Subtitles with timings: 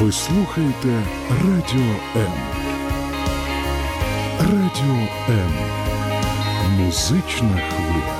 [0.00, 2.32] Ви слухаєте Радіо М.
[4.40, 5.52] Радіо М.
[6.78, 8.15] Музична хвиля.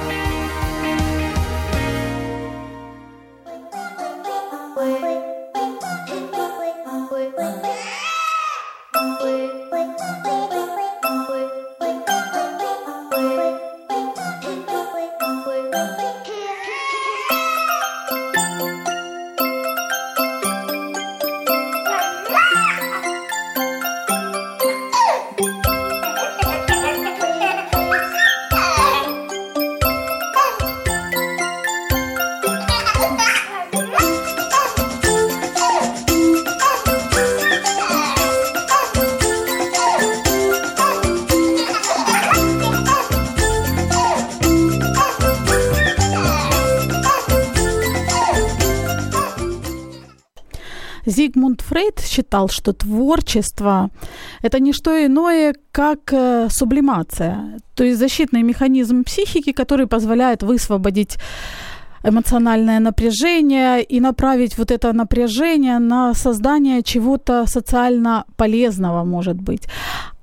[52.18, 53.90] Считал, что творчество–
[54.44, 61.18] это не что иное, как э, сублимация, то есть защитный механизм психики, который позволяет высвободить
[62.04, 69.68] эмоциональное напряжение и направить вот это напряжение на создание чего-то социально полезного, может быть.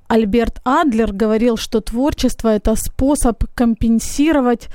[0.09, 4.69] Альберт Адлер говорил, что творчество– это способ компенсировать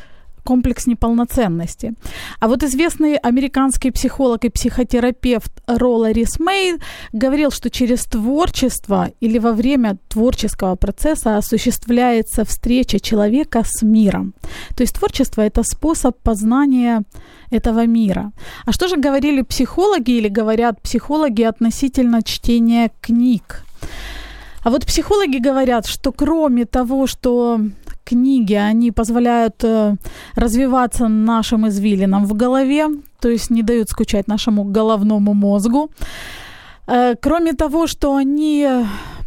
[0.43, 1.93] комплекс неполноценности.
[2.39, 6.75] А вот известный американский психолог и психотерапевт Ролла Рис Мей
[7.13, 14.33] говорил, что через творчество или во время творческого процесса осуществляется встреча человека с миром.
[14.75, 17.03] То есть творчество– это способ познания
[17.51, 18.31] этого мира.
[18.65, 23.63] А что же говорили психологи или говорят психологи относительно чтения книг?
[24.63, 27.61] А вот психологи говорят, что кроме того, что
[28.09, 29.95] книги, они позволяют э,
[30.35, 32.87] развиваться нашим извилинам в голове,
[33.19, 35.89] то есть не дают скучать нашему головному мозгу.
[36.87, 38.67] Э, кроме того, что они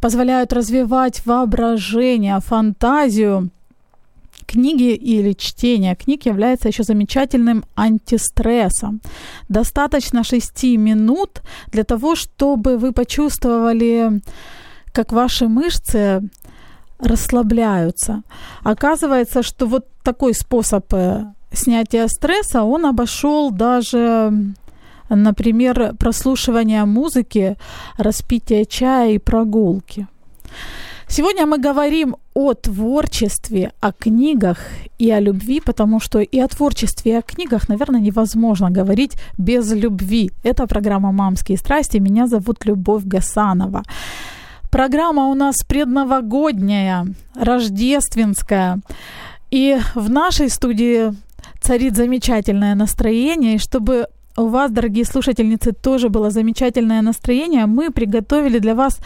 [0.01, 3.51] позволяют развивать воображение, фантазию,
[4.47, 9.01] книги или чтение книг является еще замечательным антистрессом.
[9.49, 11.43] Достаточно 6 минут
[11.73, 14.21] для того, чтобы вы почувствовали,
[14.93, 16.23] как ваши мышцы
[16.99, 18.23] расслабляются.
[18.63, 24.33] Оказывается, что вот такой способ э, снятия стресса, он обошел даже,
[25.09, 27.57] например, прослушивание музыки,
[27.99, 30.07] распитие чая и прогулки.
[31.09, 34.59] Сегодня мы говорим о творчестве, о книгах
[34.99, 39.71] и о любви, потому что и о творчестве, и о книгах, наверное, невозможно говорить без
[39.73, 40.31] любви.
[40.43, 41.99] Это программа «Мамские страсти».
[41.99, 43.83] Меня зовут Любовь Гасанова.
[44.73, 48.81] Программа у нас предновогодняя, рождественская.
[49.51, 51.13] И в нашей студии
[51.61, 53.57] царит замечательное настроение.
[53.57, 58.99] И чтобы у вас, дорогие слушательницы, тоже было замечательное настроение, мы приготовили для вас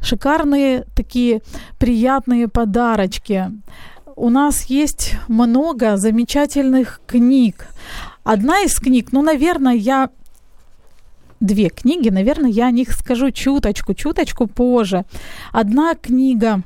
[0.00, 1.40] шикарные такие
[1.78, 3.44] приятные подарочки.
[4.16, 7.68] У нас есть много замечательных книг.
[8.24, 10.10] Одна из книг, ну, наверное, я
[11.42, 15.04] две книги, наверное, я о них скажу чуточку, чуточку позже.
[15.52, 16.62] Одна книга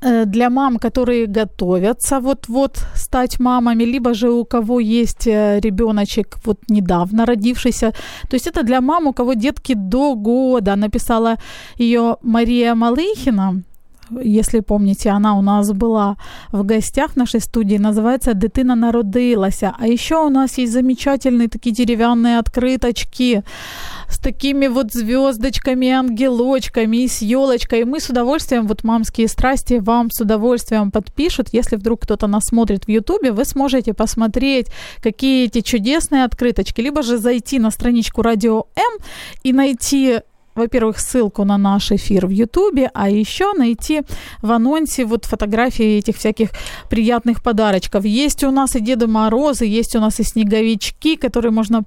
[0.00, 6.38] э, для мам, которые готовятся вот-вот стать мамами, либо же у кого есть э, ребеночек
[6.44, 7.92] вот недавно родившийся.
[8.28, 10.76] То есть это для мам, у кого детки до года.
[10.76, 11.36] Написала
[11.78, 13.62] ее Мария Малыхина
[14.22, 16.16] если помните, она у нас была
[16.52, 19.74] в гостях в нашей студии, называется «Дитина народилася».
[19.78, 23.42] А еще у нас есть замечательные такие деревянные открыточки
[24.08, 27.80] с такими вот звездочками, ангелочками с елочкой.
[27.80, 31.48] И мы с удовольствием, вот мамские страсти вам с удовольствием подпишут.
[31.52, 34.68] Если вдруг кто-то нас смотрит в Ютубе, вы сможете посмотреть,
[35.02, 38.98] какие эти чудесные открыточки, либо же зайти на страничку Радио М
[39.42, 40.20] и найти
[40.58, 44.02] во-первых, ссылку на наш эфир в Ютубе, а еще найти
[44.42, 46.50] в анонсе вот фотографии этих всяких
[46.90, 48.04] приятных подарочков.
[48.04, 51.82] Есть у нас и Деда Морозы, есть у нас и снеговички, которые можно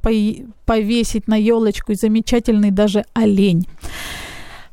[0.65, 3.67] повесить на елочку, и замечательный даже олень.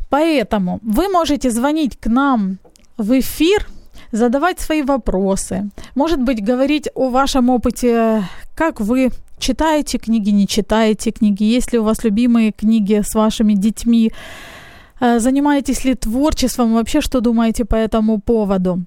[0.08, 2.58] Поэтому вы можете звонить к нам
[2.96, 3.66] в эфир,
[4.12, 8.24] задавать свои вопросы, может быть, говорить о вашем опыте,
[8.54, 13.54] как вы читаете книги, не читаете книги, есть ли у вас любимые книги с вашими
[13.54, 14.12] детьми,
[15.00, 18.78] э, занимаетесь ли творчеством, вообще что думаете по этому поводу.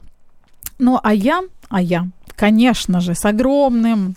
[0.80, 4.16] Ну, а я, а я, конечно же, с огромным,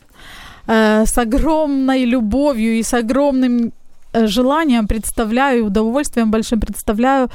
[0.67, 3.73] э, с огромной любовью и с огромным
[4.13, 7.29] э, желанием представляю, удовольствием большим представляю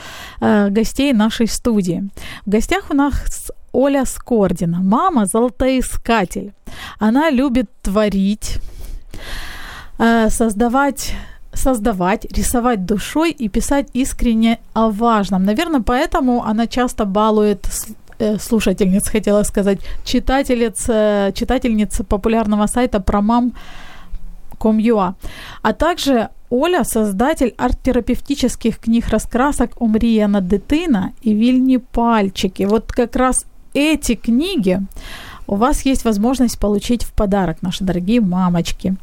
[0.72, 2.10] гостей нашей студии.
[2.46, 6.54] В гостях у нас Оля Скордина, мама золотоискатель.
[7.00, 8.60] Она любит творить,
[10.30, 11.14] создавать
[11.54, 15.44] создавать, рисовать душой и писать искренне о важном.
[15.44, 17.68] Наверное, поэтому она часто балует
[18.20, 23.54] э, слушательниц, хотела сказать, читательниц, э, читательниц популярного сайта про мам
[24.60, 25.14] com.ua.
[25.62, 32.66] А также Оля– создатель арт-терапевтических книг раскрасок «Омріяна дитина» и «Вильни пальчики».
[32.66, 34.80] Вот как раз эти книги
[35.50, 38.96] у вас есть возможность получить в подарок, наши дорогие мамочки.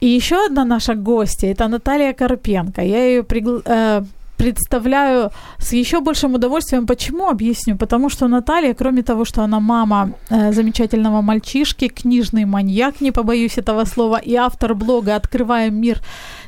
[0.00, 2.82] И еще одна наша гостья– это Наталья Карпенко.
[2.82, 3.60] Я ее пригла...
[3.66, 4.02] э,
[4.36, 6.86] представляю с еще большим удовольствием.
[6.86, 7.28] Почему?
[7.28, 7.76] Объясню.
[7.76, 13.58] Потому что Наталья, кроме того, что она мама э, замечательного мальчишки, книжный маньяк, не побоюсь
[13.58, 16.00] этого слова, и автор блога «Открываем мир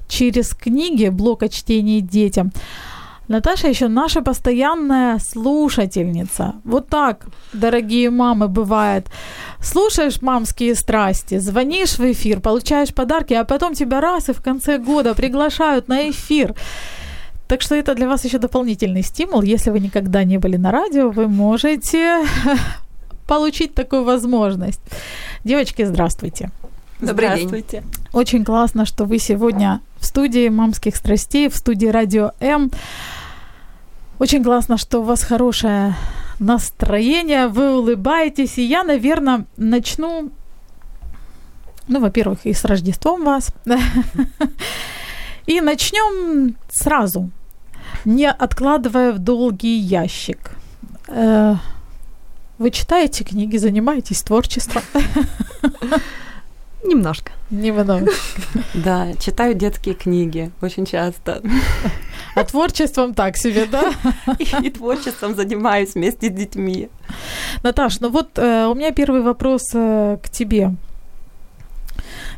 [0.08, 2.50] через книги», блог о чтении детям,
[3.28, 6.54] Наташа еще наша постоянная слушательница.
[6.64, 9.08] Вот так, дорогие мамы, бывает.
[9.60, 14.78] Слушаешь мамские страсти, звонишь в эфир, получаешь подарки, а потом тебя раз и в конце
[14.78, 16.54] года приглашают на эфир.
[17.48, 19.42] Так что это для вас еще дополнительный стимул.
[19.42, 22.26] Если вы никогда не были на радио, вы можете
[23.26, 24.80] получить такую возможность.
[25.44, 26.50] Девочки, здравствуйте.
[27.00, 27.80] Добрый здравствуйте.
[27.80, 27.90] День.
[28.12, 32.70] Очень классно, что вы сегодня в студии «Мамских страстей», в студии «Радио М».
[34.18, 35.96] Очень классно, что у вас хорошее
[36.38, 38.58] настроение, вы улыбаетесь.
[38.58, 40.30] И я, наверное, начну,
[41.88, 43.48] ну, во-первых, и с Рождеством вас.
[45.46, 47.30] И начнем сразу,
[48.04, 50.50] не откладывая в долгий ящик.
[51.08, 51.54] Э,
[52.58, 54.82] вы читаете книги, занимаетесь творчеством?
[56.84, 57.32] Немножко.
[57.50, 58.06] Немного.
[58.74, 61.42] Да, читаю детские книги очень часто.
[62.34, 63.92] А творчеством так себе, да?
[64.38, 66.88] И, и творчеством занимаюсь вместе с детьми.
[67.62, 70.74] Наташ, ну вот э, у меня первый вопрос э, к тебе.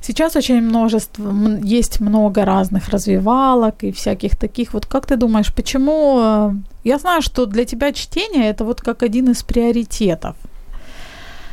[0.03, 1.33] Сейчас очень множество,
[1.65, 4.75] есть много разных развивалок и всяких таких.
[4.75, 6.19] Вот как ты думаешь, почему...
[6.21, 6.53] Э,
[6.85, 10.37] я знаю, что для тебя чтение это вот как один из приоритетов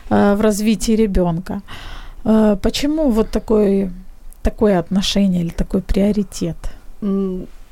[0.09, 1.61] в развитии ребенка.
[2.25, 3.89] Э, почему вот такой,
[4.41, 6.57] такое отношение или такой приоритет?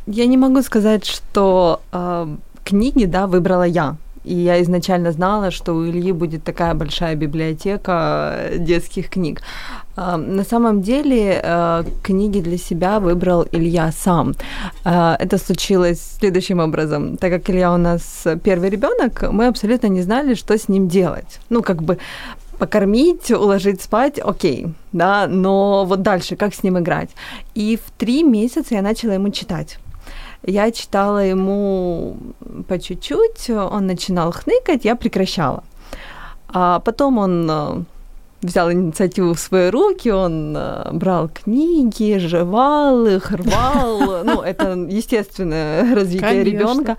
[0.07, 2.27] Я не могу сказать, что э,
[2.63, 3.95] книги, да, выбрала я.
[4.23, 9.41] И я изначально знала, что у Ильи будет такая большая библиотека детских книг.
[9.97, 14.33] Э, на самом деле э, книги для себя выбрал Илья сам.
[14.85, 17.17] Э, это случилось следующим образом.
[17.17, 21.39] Так как Илья у нас первый ребенок, мы абсолютно не знали, что с ним делать.
[21.49, 21.97] Ну, как бы
[22.61, 27.09] покормить, уложить спать, окей, да, но вот дальше, как с ним играть?
[27.55, 29.79] И в три месяца я начала ему читать.
[30.45, 32.17] Я читала ему
[32.67, 35.63] по чуть-чуть, он начинал хныкать, я прекращала.
[36.49, 37.83] А потом он э,
[38.43, 44.23] взял инициативу в свои руки, он э, брал книги, жевал их, рвал.
[44.23, 46.97] Ну, это естественное развитие ребенка.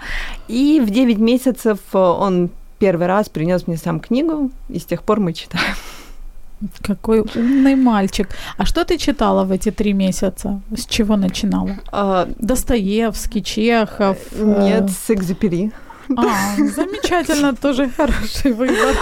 [0.48, 2.50] И в 9 месяцев он
[2.82, 5.76] первый раз принес мне сам книгу, и с тех пор мы читаем.
[6.80, 8.28] Какой умный мальчик.
[8.56, 10.60] А что ты читала в эти три месяца?
[10.76, 11.70] С чего начинала?
[11.92, 14.18] А, Достоевский, Чехов?
[14.32, 15.70] Нет, с Экзюпери.
[16.16, 18.96] А, замечательно, тоже хороший выбор.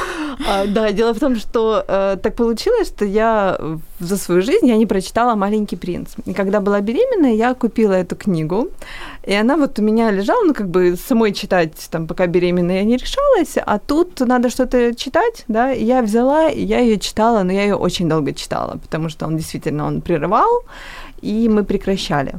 [0.46, 3.58] А, да, дело в том, что э, так получилось, что я
[3.98, 6.08] за свою жизнь я не прочитала «Маленький принц».
[6.24, 8.68] И когда была беременная, я купила эту книгу,
[9.24, 12.84] и она вот у меня лежала, ну, как бы самой читать, там, пока беременная я
[12.84, 17.42] не решалась, а тут надо что-то читать, да, и я взяла, и я ее читала,
[17.42, 20.62] но я ее очень долго читала, потому что он действительно, он прерывал,
[21.22, 22.34] и мы прекращали.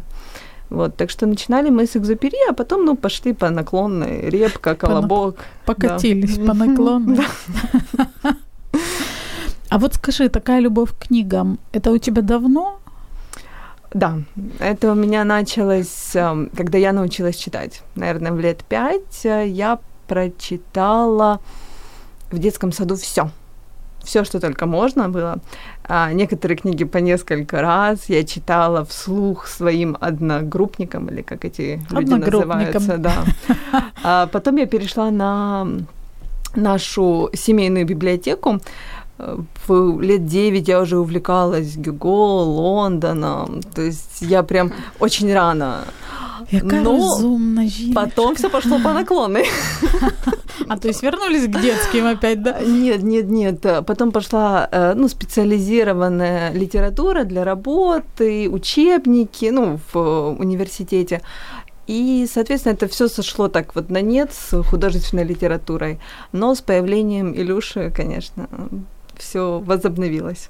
[0.71, 5.35] Вот, так что начинали мы с экзопери, а потом, ну, пошли по наклонной, репка, колобок.
[5.65, 6.45] Покатились да.
[6.47, 7.25] по наклонной.
[9.69, 12.79] А вот скажи, такая любовь к книгам, это у тебя давно?
[13.93, 14.19] Да,
[14.59, 17.81] это у меня началось, эм, когда я научилась читать.
[17.95, 21.39] Наверное, в лет пять э, я прочитала
[22.31, 23.29] в детском саду все
[24.03, 25.39] все, что только можно было.
[25.83, 32.13] А, некоторые книги по несколько раз я читала вслух своим одногруппникам, или как эти люди
[32.13, 32.97] называются.
[32.97, 33.23] Да.
[34.03, 35.67] А потом я перешла на
[36.55, 38.59] нашу семейную библиотеку.
[39.67, 43.61] В лет 9 я уже увлекалась Гюго, Лондоном.
[43.75, 45.85] То есть я прям очень рано
[46.51, 48.01] Яка Но розумна жіночка.
[48.01, 49.45] потом все пошло по наклонной.
[50.67, 52.59] А то есть вернулись к детским опять, да?
[52.61, 53.85] Нет, нет, нет.
[53.85, 61.21] Потом пошла э, ну, специализированная литература для работы, учебники, ну, в университете.
[61.87, 65.99] И, соответственно, это все сошло так вот на нет с художественной литературой.
[66.31, 68.47] Но с появлением Илюши, конечно,
[69.21, 70.49] все возобновилось.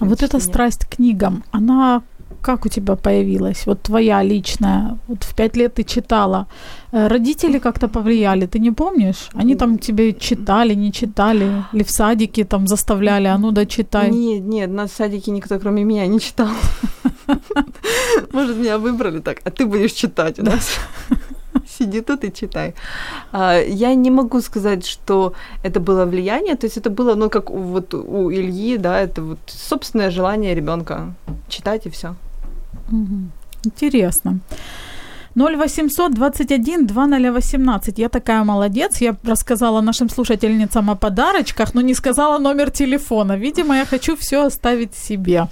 [0.00, 2.02] А вот эта страсть к книгам, она
[2.42, 3.66] как у тебя появилась?
[3.66, 4.98] Вот твоя личная.
[5.08, 6.46] Вот в пять лет ты читала.
[6.92, 9.28] Э, родители как-то повлияли, ты не помнишь?
[9.34, 11.64] Они там тебе читали, не читали?
[11.72, 14.10] Или в садике там заставляли, а ну да читай?
[14.10, 16.48] Нет, нет, нас в садике никто, кроме меня, не читал.
[18.32, 20.78] Может, меня выбрали так, а ты будешь читать у нас.
[21.80, 22.74] Сиди тут и читай.
[23.32, 25.32] А, я не могу сказать, что
[25.64, 29.38] это было влияние, то есть это было, ну, как вот у Ильи, да, это вот
[29.46, 31.14] собственное желание ребенка
[31.48, 32.14] читать и все.
[33.64, 34.40] Интересно.
[35.40, 37.98] 0800 21 2018.
[37.98, 39.00] Я такая молодец.
[39.00, 43.36] Я рассказала нашим слушательницам о подарочках, но не сказала номер телефона.
[43.36, 45.46] Видимо, я хочу все оставить себе.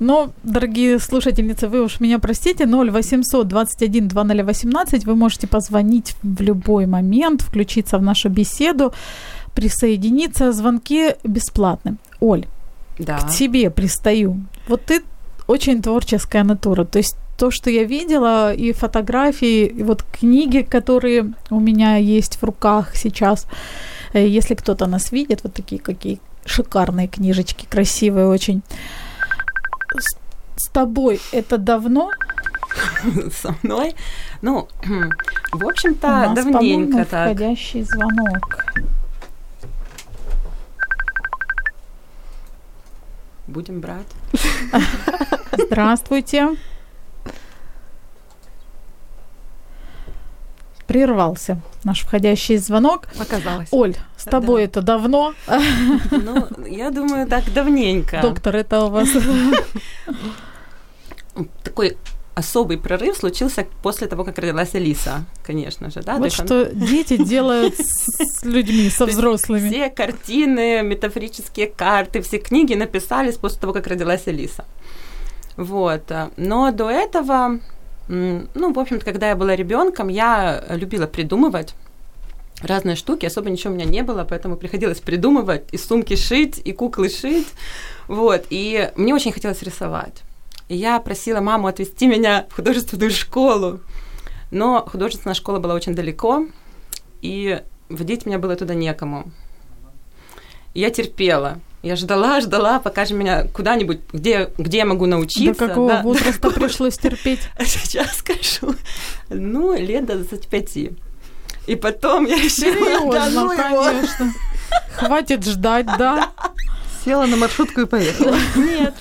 [0.00, 5.04] Но, дорогие слушательницы, вы уж меня простите, 0800 21 2018.
[5.06, 8.92] Вы можете позвонить в любой момент, включиться в нашу беседу,
[9.54, 10.52] присоединиться.
[10.52, 11.96] Звонки бесплатны.
[12.20, 12.44] Оль,
[12.98, 13.18] Да.
[13.18, 14.36] к тебе пристаю.
[14.68, 15.02] Вот ты
[15.48, 16.84] очень творческая натура.
[16.84, 22.36] То есть то, что я видела, и фотографии, и вот книги, которые у меня есть
[22.36, 23.46] в руках сейчас.
[24.12, 28.62] Э, Если кто-то нас видит, вот такие какие шикарные книжечки, красивые очень.
[29.96, 30.16] С,
[30.56, 32.10] с тобой это давно?
[33.42, 33.94] Со мной.
[34.42, 34.68] Ну,
[35.52, 37.26] в общем-то, давненько так.
[37.28, 38.64] входящий звонок.
[43.46, 44.06] Будем брать.
[45.66, 46.56] Здравствуйте.
[50.88, 53.06] Прервался наш входящий звонок.
[53.16, 53.68] Показалось.
[53.70, 55.34] Оль, с тобой это давно?
[56.10, 58.20] Ну, я думаю, так давненько.
[58.22, 59.08] Доктор, это у вас
[61.62, 61.96] Такой
[62.34, 66.12] особый прорыв случился после того, как родилась Алиса, конечно же, да?
[66.14, 69.68] То вот есть он- что дети делают с людьми, со взрослыми.
[69.68, 74.64] Все картины, метафорические карты, все книги написались после того, как родилась Алиса.
[75.56, 76.10] Вот.
[76.12, 77.58] а, Но до этого,
[78.08, 81.74] ну, в общем-то, когда я была ребенком, я любила придумывать
[82.60, 86.72] разные штуки, особо ничего у меня не было, поэтому приходилось придумывать, и сумки шить, и
[86.72, 87.46] куклы шить,
[88.08, 90.22] вот, и мне очень хотелось рисовать.
[90.68, 93.80] И я просила маму отвезти меня в художественную школу,
[94.50, 96.46] но художественная школа была очень далеко,
[97.22, 99.30] и водить меня было туда некому.
[100.74, 101.60] И я терпела.
[101.82, 105.68] Я ждала, ждала, пока же меня куда-нибудь, где, где я могу До научиться.
[105.68, 106.02] какого да.
[106.02, 107.40] возраста пришлось терпеть?
[107.56, 108.74] А сейчас скажу,
[109.28, 110.76] ну, лет до 25.
[111.66, 113.62] И потом я решила, да Серьезно, ну его.
[113.84, 114.32] конечно.
[114.96, 116.30] Хватит ждать, да?
[117.04, 118.36] Села на маршрутку и поехала.
[118.56, 118.94] Нет.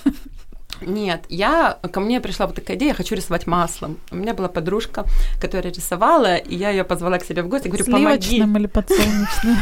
[0.81, 3.97] Нет, я, ко мне пришла вот такая идея, я хочу рисовать маслом.
[4.11, 5.05] У меня была подружка,
[5.41, 8.27] которая рисовала, и я ее позвала к себе в гости, говорю, помоги.
[8.27, 9.57] Сливочным или подсолнечным?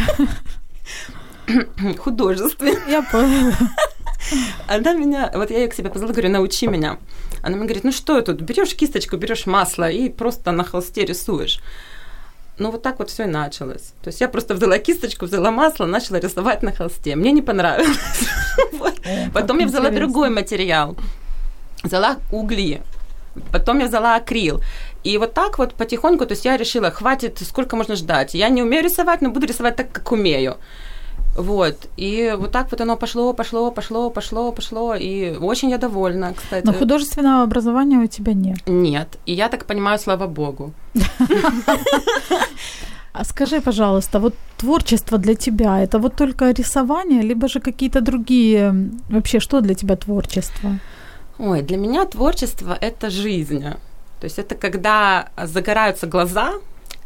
[1.98, 2.78] Художественный.
[2.88, 3.54] Я поняла.
[4.68, 6.98] Она меня, вот я ее к себе позвала, говорю, научи меня.
[7.44, 11.60] Она мне говорит, ну что тут, берешь кисточку, берешь масло и просто на холсте рисуешь.
[12.58, 13.94] Ну, вот так вот все и началось.
[14.02, 17.16] То есть я просто взяла кисточку, взяла масло, начала рисовать на холсте.
[17.16, 17.98] Мне не понравилось.
[19.34, 20.96] Потом я взяла другой материал.
[21.84, 22.82] Взяла угли.
[23.52, 24.62] Потом я взяла акрил.
[25.04, 28.34] И вот так вот потихоньку, то есть я решила, хватит, сколько можно ждать.
[28.34, 30.56] Я не умею рисовать, но буду рисовать так, как умею.
[31.36, 31.75] Вот.
[31.98, 34.96] И вот так вот оно пошло, пошло, пошло, пошло, пошло.
[34.96, 36.65] И очень я довольна, кстати.
[36.65, 38.58] Но художественного образования у тебя нет.
[38.68, 39.08] Нет.
[39.25, 40.72] И я так понимаю, слава богу.
[43.18, 48.74] А скажи, пожалуйста, вот творчество для тебя это вот только рисование, либо же какие-то другие
[49.10, 50.80] вообще что для тебя творчество?
[51.39, 53.63] Ой, для меня творчество– это жизнь.
[54.20, 56.51] То есть это когда загораются глаза,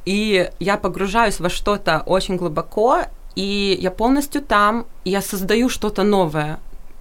[0.06, 3.04] и я погружаюсь во что-то очень глубоко,
[3.40, 6.58] и я полностью там, я создаю что-то новое.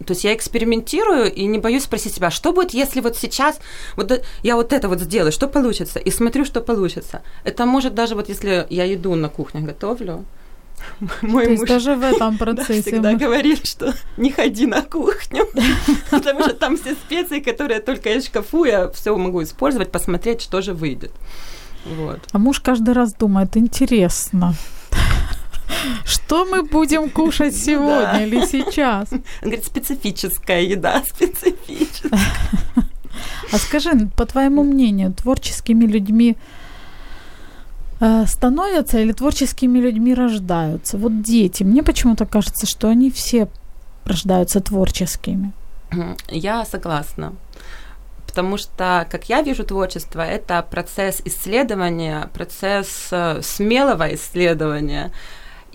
[0.07, 3.59] То есть я экспериментирую и не боюсь спросить себя, что будет, если вот сейчас
[3.97, 7.21] вот э- я вот это вот сделаю, что получится, и смотрю, что получится.
[7.45, 10.25] Это может даже вот если я еду на кухне готовлю,
[11.23, 12.83] мой То муж даже в этом процессе.
[12.83, 15.49] всегда говорит, что не ходи на кухню,
[16.11, 20.63] потому что там все специи, которые только в шкафу, я все могу использовать, посмотреть, что
[20.63, 21.11] же выйдет.
[21.85, 22.21] Вот.
[22.33, 24.55] А муж каждый раз думает, интересно,
[26.05, 28.23] что мы будем кушать сегодня Да.
[28.23, 29.13] или сейчас?
[29.13, 32.21] Он говорит, специфическая еда, специфическая.
[33.53, 36.37] А скажи, по твоему мнению, творческими людьми
[38.01, 40.99] э, становятся или творческими людьми рождаются?
[40.99, 43.49] Вот дети, мне почему-то кажется, что они все
[44.05, 45.53] рождаются творческими.
[46.29, 47.33] Я согласна.
[48.27, 55.11] Потому что, как я вижу творчество, это процесс исследования, процесс э, смелого исследования.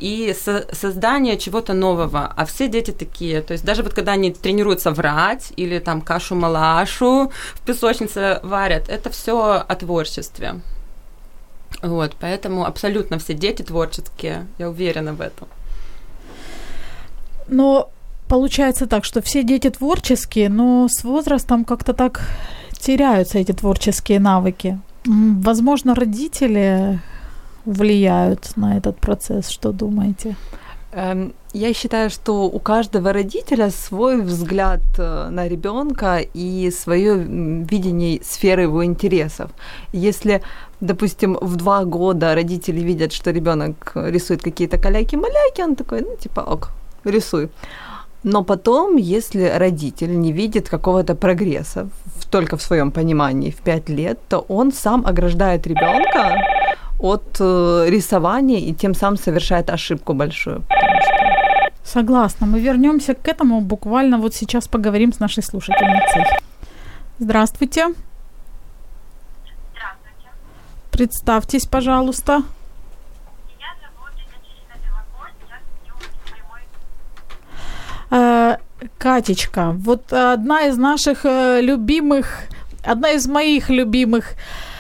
[0.04, 2.34] И со- создание чего-то нового.
[2.36, 3.42] А все дети такие.
[3.42, 9.10] То есть даже вот когда они тренируются врать или там кашу-малашу в песочнице варят, это
[9.10, 10.56] все о творчестве.
[11.82, 15.48] Вот, поэтому абсолютно все дети творческие, я уверена в этом.
[17.48, 17.90] Но
[18.28, 22.22] получается так, что все дети творческие, но с возрастом как-то так
[22.78, 24.80] теряются эти творческие навыки.
[25.06, 27.00] Возможно, родители
[27.66, 29.50] влияют на этот процесс.
[29.50, 30.36] Что думаете?
[30.96, 38.20] Эм, я считаю, что у каждого родителя свой взгляд э, на ребенка и свое видение
[38.24, 39.50] сферы его интересов.
[39.92, 40.42] Если,
[40.82, 46.42] допустим, в два года родители видят, что ребенок рисует какие-то каляки-маляки, он такой, ну, типа,
[46.42, 46.70] ок,
[47.06, 47.50] рисуй.
[48.24, 51.90] Но потом, если родитель не видит какого-то прогресса
[52.30, 56.63] только в своем понимании в 5 лет, то он сам ограждает ребенка
[57.04, 60.64] от э, рисования и тем самым совершает ошибку большую.
[61.84, 62.48] Согласна.
[62.48, 66.24] Мы вернемся к этому буквально вот сейчас поговорим с нашей слушательницей.
[67.20, 67.88] Здравствуйте.
[69.74, 70.30] Здравствуйте.
[70.92, 72.44] Представьтесь, пожалуйста.
[78.12, 78.58] Э,
[78.98, 82.44] Катечка, вот одна из наших э, любимых,
[82.86, 84.73] одна из моих любимых э,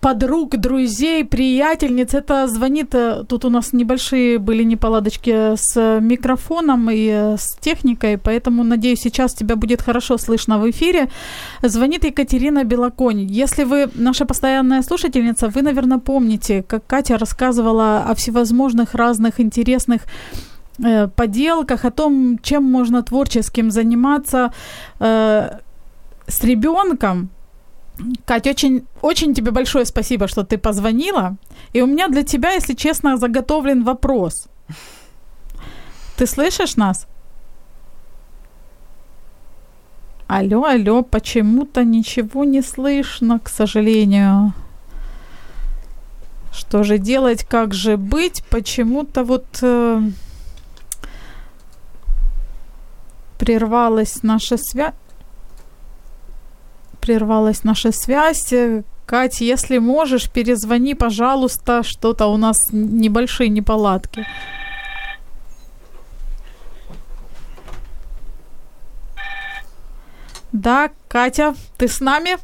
[0.00, 2.14] подруг, друзей, приятельниц.
[2.14, 2.94] Это звонит,
[3.28, 9.56] тут у нас небольшие были неполадочки с микрофоном и с техникой, поэтому, надеюсь, сейчас тебя
[9.56, 11.08] будет хорошо слышно в эфире.
[11.62, 13.22] Звонит Екатерина Белоконь.
[13.22, 20.02] Если вы наша постоянная слушательница, вы, наверное, помните, как Катя рассказывала о всевозможных разных интересных
[20.84, 24.52] Э, поделках, о том, чем можно творческим заниматься
[25.00, 25.58] э,
[26.28, 27.30] с ребенком.
[28.24, 31.36] Катя, очень, очень тебе большое спасибо, что ты позвонила.
[31.72, 34.48] И у меня для тебя, если честно, заготовлен вопрос.
[36.16, 37.06] Ты слышишь нас?
[40.26, 44.52] Алло, алло, почему-то ничего не слышно, к сожалению.
[46.52, 48.44] Что же делать, как же быть?
[48.50, 49.46] Почему-то вот...
[49.62, 50.02] Э,
[53.38, 54.92] прервалась наша связь.
[57.00, 58.52] Прервалась наша связь.
[59.06, 64.26] Кать, если можешь, перезвони, пожалуйста, что-то у нас небольшие неполадки.
[70.52, 72.36] Да, Катя, ты с нами?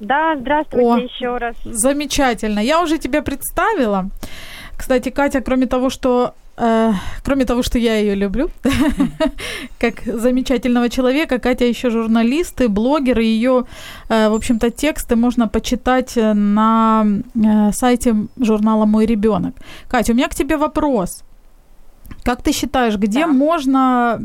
[0.00, 1.56] Да, здравствуйте О, еще раз.
[1.64, 2.60] Замечательно.
[2.60, 4.08] Я уже тебя представила.
[4.76, 8.50] Кстати, Катя, кроме того, что кроме того, что я ее люблю,
[9.78, 13.64] как замечательного человека, Катя еще журналист и блогер, и ее,
[14.08, 19.54] э, в общем-то, тексты можно почитать на э, сайте журнала «Мой ребенок».
[19.88, 21.22] Катя, у меня к тебе вопрос.
[22.22, 23.26] Как ты считаешь, где да.
[23.26, 24.20] можно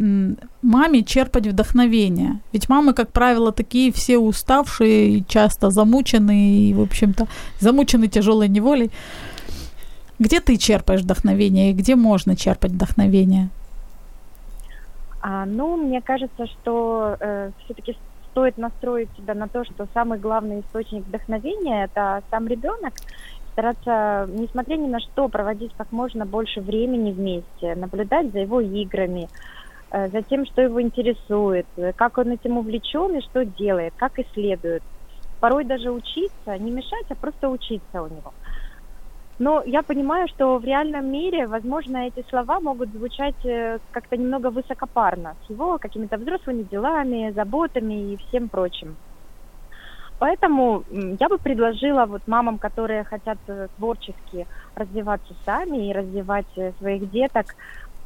[0.62, 2.40] маме черпать вдохновение?
[2.52, 7.28] Ведь мамы, как правило, такие все уставшие часто замученные, и, в общем-то,
[7.60, 8.92] замучены тяжелой неволей.
[10.18, 13.50] Где ты черпаешь вдохновение и где можно черпать вдохновение?
[15.22, 17.98] А, ну, мне кажется, что э, все-таки
[18.32, 22.94] стоит настроить себя на то, что самый главный источник вдохновения это сам ребенок,
[23.52, 29.28] стараться, несмотря ни на что, проводить как можно больше времени вместе, наблюдать за его играми,
[29.92, 31.66] э, за тем, что его интересует,
[31.98, 34.84] как он этим увлечен и что делает, как исследует.
[35.42, 38.34] Порой даже учиться, не мешать, а просто учиться у него.
[39.40, 44.50] Но я понимаю, что в реальном мире, возможно, эти слова могут звучать э, как-то немного
[44.50, 48.98] высокопарно, с его какими-то взрослыми делами, заботами и всем прочим.
[50.18, 56.74] Поэтому я бы предложила вот мамам, которые хотят э, творчески развиваться сами и развивать э,
[56.78, 57.48] своих деток,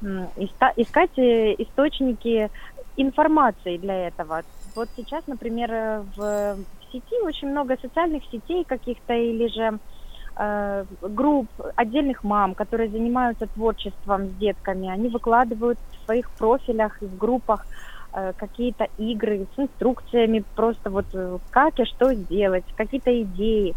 [0.02, 2.50] искать источники
[2.96, 4.44] информации для этого.
[4.76, 5.70] Вот сейчас, например,
[6.16, 9.80] в сети очень много социальных сетей каких-то или же
[11.02, 17.18] групп, отдельных мам, которые занимаются творчеством с детками, они выкладывают в своих профилях и в
[17.18, 17.66] группах
[18.14, 23.76] э, какие-то игры с инструкциями, просто вот э, как и что сделать, какие-то идеи.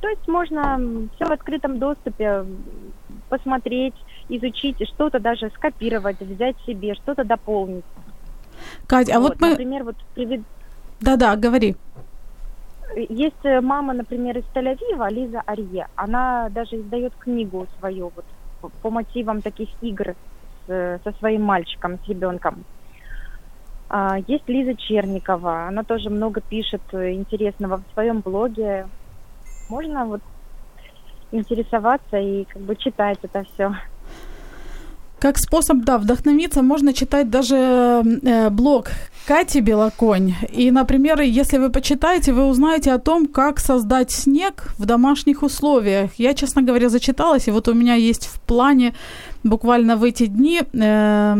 [0.00, 0.78] То есть можно
[1.16, 2.44] все в открытом доступе
[3.28, 3.94] посмотреть,
[4.28, 7.84] изучить и что-то даже скопировать, взять себе, что-то дополнить.
[8.86, 9.50] Катя, а вот, вот мы...
[9.50, 9.96] Например, вот.
[11.00, 11.76] Да-да, говори.
[12.96, 15.86] Есть э, мама, например, из Тель-Авива, Лиза Арье.
[15.94, 20.14] Она даже издает книгу свою вот, по мотивам таких игр
[20.66, 22.64] с, со своим мальчиком, с ребенком.
[23.88, 25.68] А, есть Лиза Черникова.
[25.68, 28.88] Она тоже много пишет интересного в своем блоге.
[29.68, 30.20] Можно вот
[31.30, 33.72] интересоваться и как бы читать это все.
[35.20, 38.90] Как способ, да, вдохновиться, можно читать даже э, блог
[39.26, 40.34] Кати Белоконь.
[40.52, 46.12] И, например, если вы почитаете, вы узнаете о том, как создать снег в домашних условиях.
[46.18, 48.94] Я, честно говоря, зачиталась, и вот у меня есть в плане
[49.44, 51.34] буквально в эти дни э,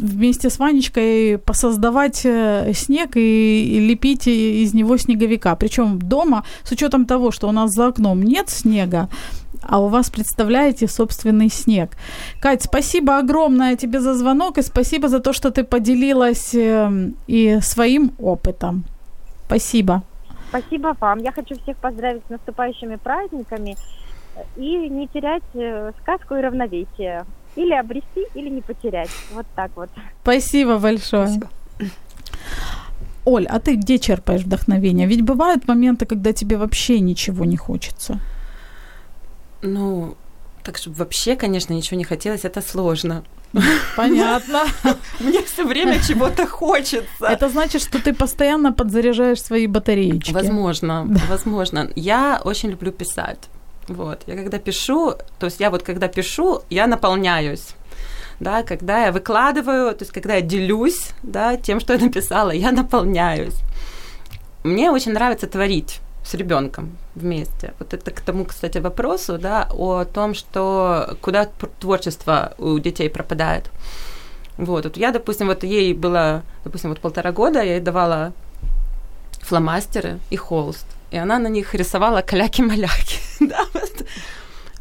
[0.00, 5.54] вместе с Ванечкой посоздавать э, снег и, и лепить из него снеговика.
[5.56, 9.08] Причем дома, с учетом того, что у нас за окном нет снега,
[9.62, 11.90] а у вас, представляете, собственный снег.
[12.40, 17.58] Кать, спасибо огромное тебе за звонок и спасибо за то, что ты поделилась э, и
[17.60, 18.84] своим опытом.
[19.46, 20.02] Спасибо.
[20.48, 21.18] Спасибо вам.
[21.20, 23.76] Я хочу всех поздравить с наступающими праздниками
[24.56, 27.24] и не терять э, сказку и равновесие.
[27.56, 29.10] Или обрести, или не потерять.
[29.32, 29.88] Вот так вот.
[30.22, 31.26] Спасибо большое.
[31.26, 31.48] Спасибо.
[33.24, 35.06] Оль, а ты где черпаешь вдохновение?
[35.06, 38.20] Ведь бывают моменты, когда тебе вообще ничего не хочется.
[39.62, 40.16] Ну,
[40.62, 43.24] так чтобы вообще, конечно, ничего не хотелось, это сложно.
[43.96, 44.64] Понятно.
[45.20, 47.26] Мне все время чего-то хочется.
[47.26, 50.32] Это значит, что ты постоянно подзаряжаешь свои батареечки.
[50.32, 51.90] Возможно, возможно.
[51.96, 53.48] Я очень люблю писать.
[53.88, 54.22] Вот.
[54.26, 57.74] Я когда пишу, то есть я вот когда пишу, я наполняюсь.
[58.40, 62.72] Да, когда я выкладываю, то есть когда я делюсь, да, тем, что я написала, я
[62.72, 63.56] наполняюсь.
[64.62, 67.72] Мне очень нравится творить с ребенком вместе.
[67.78, 71.48] Вот это к тому, кстати, вопросу, да, о том, что куда
[71.80, 73.70] творчество у детей пропадает.
[74.58, 78.32] Вот, вот я, допустим, вот ей было, допустим, вот полтора года, я ей давала
[79.42, 84.06] фломастеры и холст, и она на них рисовала каляки-маляки, да, вот,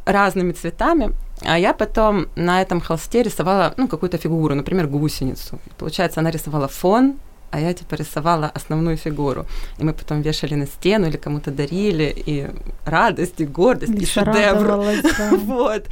[0.05, 1.13] разными цветами.
[1.41, 5.59] А я потом на этом холсте рисовала, ну, какую-то фигуру, например, гусеницу.
[5.77, 7.15] Получается, она рисовала фон,
[7.51, 9.45] а я типа рисовала основную фигуру.
[9.77, 12.47] И мы потом вешали на стену или кому-то дарили, и
[12.85, 14.83] радость, и гордость, и, и шедевр.
[15.03, 15.29] Да.
[15.37, 15.85] вот.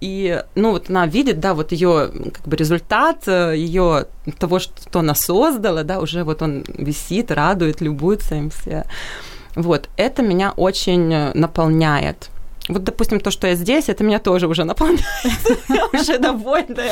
[0.00, 4.06] И, ну, вот она видит, да, вот ее как бы результат ее
[4.38, 8.84] того, что она создала, да, уже вот он висит, радует, любуется им все.
[9.55, 12.29] Вот, это меня очень э, наполняет.
[12.69, 15.05] Вот, допустим, то, что я здесь, это меня тоже уже наполняет.
[15.69, 16.83] Я уже довольна.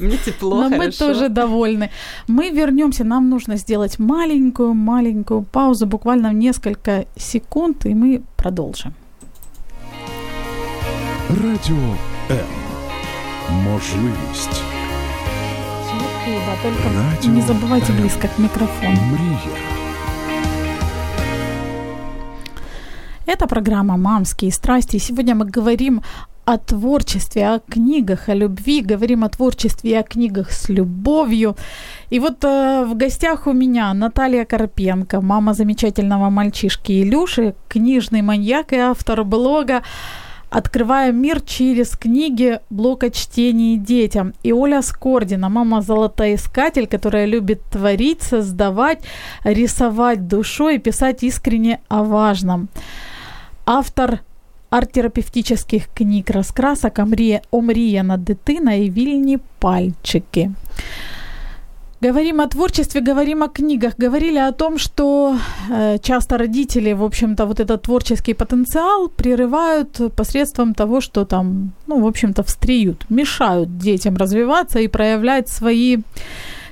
[0.00, 1.90] Мне тепло, Но мы тоже довольны.
[2.28, 3.04] Мы вернемся.
[3.04, 8.92] Нам нужно сделать маленькую-маленькую паузу, буквально несколько секунд, и мы продолжим.
[11.30, 11.96] Радіо
[12.30, 12.38] М.
[13.50, 14.62] Можливість.
[16.62, 18.98] Только не забывайте близко к микрофону.
[19.12, 19.56] Мрія.
[23.25, 24.97] Это программа «Мамские страсти».
[24.97, 26.01] Сегодня мы говорим
[26.43, 31.55] о творчестве, о книгах, о любви, говорим о творчестве о книгах с любовью.
[32.09, 38.73] И вот э, в гостях у меня Наталья Карпенко, мама замечательного мальчишки Илюши, книжный маньяк
[38.73, 39.83] и автор блога
[40.49, 44.33] «Открываем мир через книги блока чтений детям».
[44.43, 48.99] И Оля Скордина, мама золотоискатель, которая любит творить, создавать,
[49.45, 52.67] рисовать душой и писать искренне о важном
[53.64, 54.18] автор
[54.70, 56.98] арт-терапевтических книг раскрасок
[57.50, 60.50] «Омріяна дитина» и «Вільні пальчики».
[62.00, 63.94] Говорим о творчестве, говорим о книгах.
[63.98, 65.36] Говорили о том, что
[65.68, 72.00] э, часто родители, в общем-то, вот этот творческий потенциал прерывают посредством того, что там, ну,
[72.00, 75.98] в общем-то, встреют, мешают детям развиваться и проявлять свои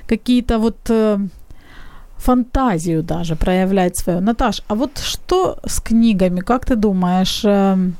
[0.07, 1.19] какие-то вот э,
[2.22, 4.20] фантазию даже проявлять свою.
[4.20, 7.96] Наташ, а вот что с книгами, как ты думаешь, эм,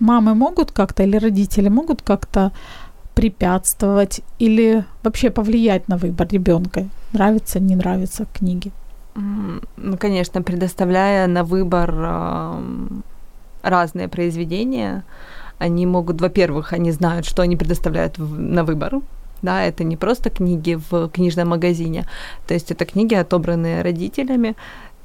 [0.00, 2.52] мамы могут как-то или родители могут как-то
[3.14, 6.86] препятствовать или вообще повлиять на выбор ребенка?
[7.12, 8.70] Нравится, не нравится книги?
[9.76, 11.92] Ну, конечно, предоставляя на выбор
[13.62, 15.02] разные произведения,
[15.58, 19.00] они могут, во-первых, они знают, что они предоставляют на выбор,
[19.42, 22.06] да, это не просто книги в книжном магазине,
[22.46, 24.56] то есть это книги, отобранные родителями,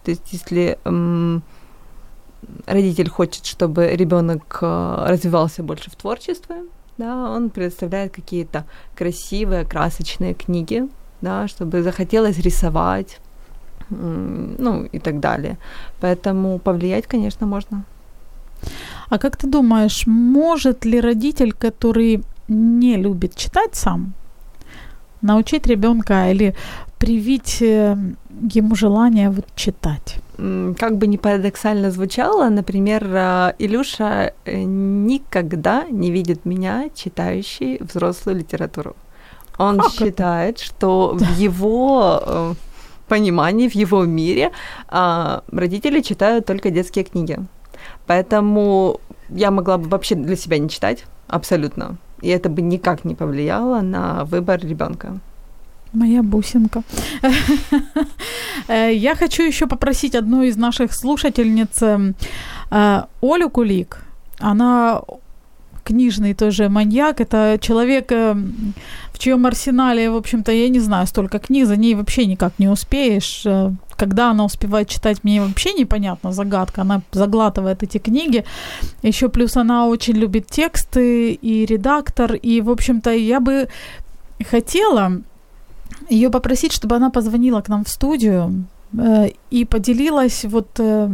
[0.04, 1.44] то есть если м,
[2.66, 6.56] родитель хочет, чтобы ребенок э, развивался больше в творчестве,
[6.98, 8.66] да, он предоставляет какие-то
[8.96, 10.88] красивые, красочные книги,
[11.22, 13.20] да, чтобы захотелось рисовать,
[13.90, 15.58] ну и так далее.
[16.00, 17.84] Поэтому повлиять, конечно, можно.
[19.10, 24.14] А как ты думаешь, может ли родитель, который не любит читать сам,
[25.24, 26.56] научить ребенка или
[27.00, 27.98] привить э,
[28.54, 30.18] ему желание вот читать.
[30.38, 38.38] Как бы не парадоксально звучало, например, э, Илюша э, никогда не видит меня читающей взрослую
[38.38, 38.96] литературу.
[39.58, 40.66] Он как считает, это?
[40.66, 42.56] что в его
[43.08, 44.52] понимании, в его мире
[44.88, 47.38] а, родители читают только детские книги.
[48.08, 53.16] Поэтому я могла бы вообще для себя не читать, абсолютно и это бы никак не
[53.16, 55.20] повлияло на выбор ребенка.
[55.94, 56.82] Моя бусинка.
[58.68, 63.98] Э, я хочу еще попросить одну из наших слушательниц, э, Олю Кулик.
[64.40, 65.02] Она
[65.84, 67.22] книжный тоже маньяк.
[67.22, 68.36] Это человек, э,
[69.12, 72.68] в чьем арсенале, в общем-то, я не знаю, столько книг, за ней вообще никак не
[72.68, 73.46] успеешь.
[73.96, 76.82] Когда она успевает читать, мне вообще непонятно, загадка.
[76.82, 78.44] Она заглатывает эти книги.
[79.04, 82.34] Еще плюс она очень любит тексты и редактор.
[82.34, 83.68] И, в общем-то, я бы
[84.50, 85.22] хотела
[86.10, 88.66] ее попросить, чтобы она позвонила к нам в студию
[88.98, 91.10] э, и поделилась вот э,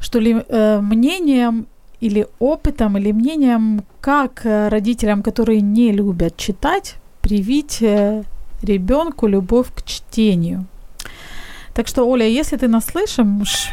[0.00, 1.66] что ли э, мнением
[2.00, 8.22] или опытом, или мнением, как э, родителям, которые не любят читать, привить э,
[8.62, 10.66] ребенку любовь к чтению.
[11.74, 13.70] Так что, Оля, если ты нас слышишь,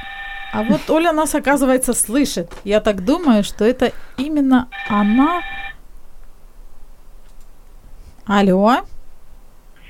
[0.53, 2.51] а вот Оля нас, оказывается, слышит.
[2.63, 5.41] Я так думаю, что это именно она.
[8.25, 8.81] Алло.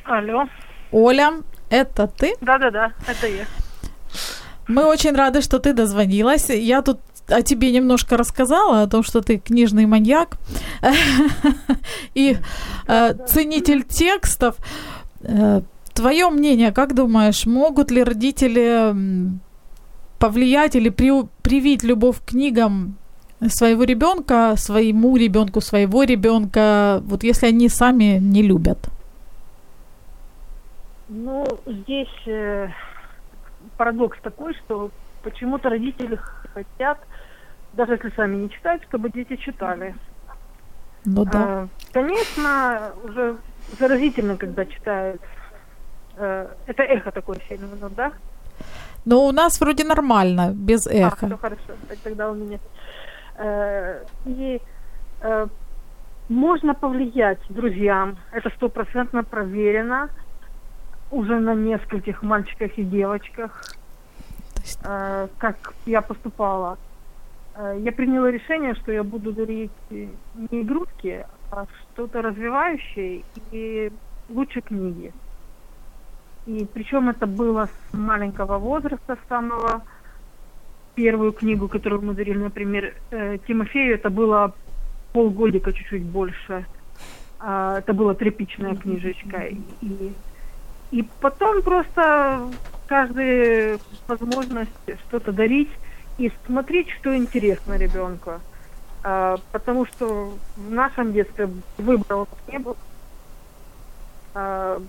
[0.06, 0.48] Алло.
[0.92, 1.34] Оля,
[1.70, 2.36] это ты?
[2.40, 3.46] Да-да-да, это я.
[4.68, 6.50] Мы очень рады, что ты дозвонилась.
[6.50, 7.00] Я тут
[7.34, 10.38] о тебе немножко рассказала, о том, что ты книжный маньяк
[12.16, 12.38] и
[12.88, 14.56] э, ценитель текстов.
[15.22, 15.62] Э,
[15.94, 18.94] Твое мнение, как думаешь, могут ли родители
[20.18, 21.12] повлиять или при,
[21.44, 22.96] привить любовь к книгам
[23.50, 28.90] своего ребенка, своему ребенку, своего ребенка, вот если они сами не любят?
[31.10, 32.70] Ну, здесь э,
[33.78, 34.90] парадокс такой, что
[35.22, 36.20] почему-то родители
[36.54, 36.98] хотят,
[37.74, 39.96] даже если сами не читают, чтобы дети читали.
[41.06, 41.32] Ну да.
[41.34, 43.38] А, конечно, уже
[43.80, 45.22] заразительно, когда читают.
[46.16, 48.14] Э, это эхо такое сильное, ну да?
[49.06, 51.26] Но у нас вроде нормально, без эха.
[51.26, 52.60] А, все хорошо, тогда у меня.
[53.38, 54.62] Э, и
[55.22, 55.48] э,
[56.30, 60.10] можно повлиять друзьям, это стопроцентно проверено
[61.12, 63.64] уже на нескольких мальчиках и девочках,
[64.84, 66.78] э, как я поступала.
[67.56, 73.92] Э, я приняла решение, что я буду дарить не игрушки, а что-то развивающее и
[74.30, 75.14] лучше книги.
[76.46, 79.84] И причем это было с маленького возраста, с самого
[80.96, 84.54] первую книгу, которую мы дарили, например, э, Тимофею, это было
[85.14, 86.66] полгодика, чуть-чуть больше.
[87.40, 89.48] А, это была тряпичная книжечка.
[89.82, 90.14] И
[90.94, 92.52] и потом просто
[92.88, 94.70] каждая возможность
[95.08, 95.72] что-то дарить
[96.18, 98.34] и смотреть, что интересно ребенку.
[99.04, 102.76] А, потому что в нашем детстве выбора не было
[104.34, 104.82] а,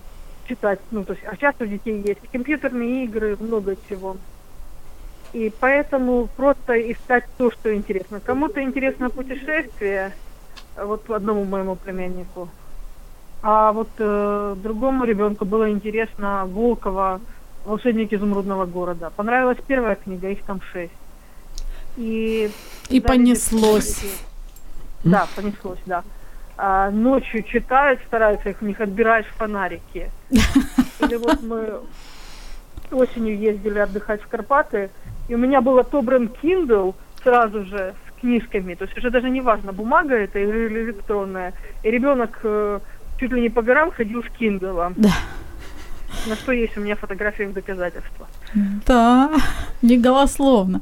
[0.47, 0.79] читать.
[0.91, 4.17] Ну, то есть, а сейчас у детей есть компьютерные игры, много чего.
[5.33, 8.19] И поэтому просто искать то, что интересно.
[8.19, 10.13] Кому-то интересно путешествие,
[10.77, 12.49] вот одному моему племяннику–
[13.47, 17.21] а вот э, другому ребенку было интересно Волкова
[17.63, 19.11] «Волшебник изумрудного города».
[19.15, 20.91] Понравилась первая книга, их там шесть.
[21.97, 22.51] И,
[22.89, 24.03] и понеслось.
[25.03, 26.03] Да, понеслось, да.
[26.57, 30.09] А ночью читают, стараются их, у них отбираешь фонарики.
[30.99, 31.81] Или вот мы
[32.91, 34.89] осенью ездили отдыхать в Карпаты,
[35.27, 38.75] и у меня был отобран Kindle сразу же с книжками.
[38.75, 41.53] То есть уже даже не важно, бумага это или электронная.
[41.83, 42.79] И ребенок э,
[43.19, 44.93] чуть ли не по горам ходил с Кинделом.
[44.97, 45.13] Да.
[46.27, 48.27] На что есть у меня фотографии в доказательства.
[48.85, 49.31] Да,
[49.81, 50.81] не голословно.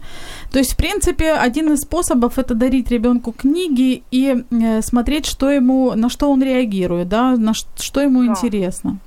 [0.52, 5.50] То есть, в принципе, один из способов это дарить ребенку книги и э, смотреть, что
[5.50, 8.32] ему, на что он реагирует, да, на что ему да.
[8.32, 8.98] интересно.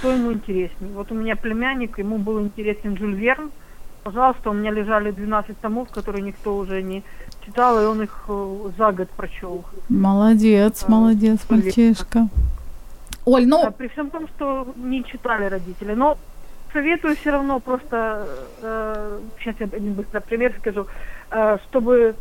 [0.00, 0.92] Что ему интереснее.
[0.94, 3.50] Вот у меня племянник, ему был интересен Жюль Верн.
[4.04, 7.02] Пожалуйста, у меня лежали 12 томов, которые никто уже не
[7.44, 9.64] читал, и он их э, за год прочел.
[9.88, 12.28] Молодец, а, молодец, мальчишка.
[13.24, 13.70] Оль, ну...
[13.72, 15.94] При всем том, что не читали родители.
[15.94, 16.18] Но
[16.72, 18.26] советую все равно просто,
[18.62, 20.86] э, сейчас я один быстро пример скажу,
[21.30, 22.14] э, чтобы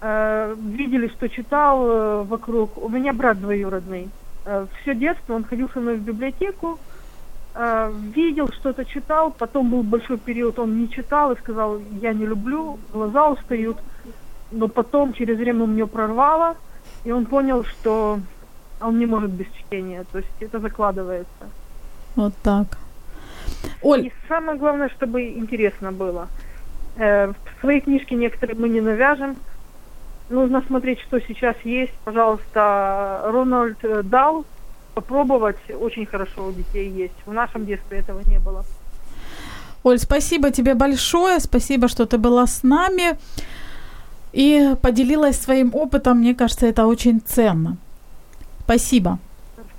[0.00, 2.82] э, видели, что читал э, вокруг.
[2.82, 4.08] У меня брат двоюродный.
[4.44, 6.78] Э, все детство он ходил со мной в библиотеку,
[7.54, 12.26] э, видел, что-то читал, потом был большой период, он не читал и сказал, я не
[12.26, 13.78] люблю, глаза устают
[14.50, 16.56] но потом через время у него прорвало,
[17.04, 18.20] и он понял, что
[18.80, 21.48] он не может без чтения, то есть это закладывается.
[22.16, 22.78] Вот так.
[23.82, 24.06] Оль.
[24.06, 26.28] И самое главное, чтобы интересно было.
[26.96, 29.36] Э, в свои книжки некоторые мы не навяжем.
[30.28, 31.92] Нужно смотреть, что сейчас есть.
[32.04, 34.44] Пожалуйста, Рональд Дал
[34.94, 37.14] попробовать очень хорошо у детей есть.
[37.26, 38.64] В нашем детстве этого не было.
[39.82, 41.40] Оль, спасибо тебе большое.
[41.40, 43.18] Спасибо, что ты была с нами
[44.32, 46.18] и поделилась своим опытом.
[46.18, 47.76] Мне кажется, это очень ценно.
[48.70, 49.18] Спасибо.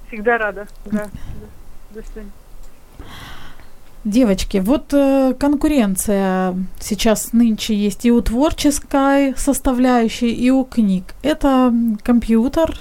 [0.10, 0.68] Всегда рада.
[0.84, 0.92] Да.
[0.92, 1.10] да.
[1.92, 2.32] До свидания.
[4.04, 11.16] Девочки, вот э, конкуренция сейчас нынче есть и у творческой составляющей, и у книг.
[11.24, 11.74] Это
[12.04, 12.78] компьютер,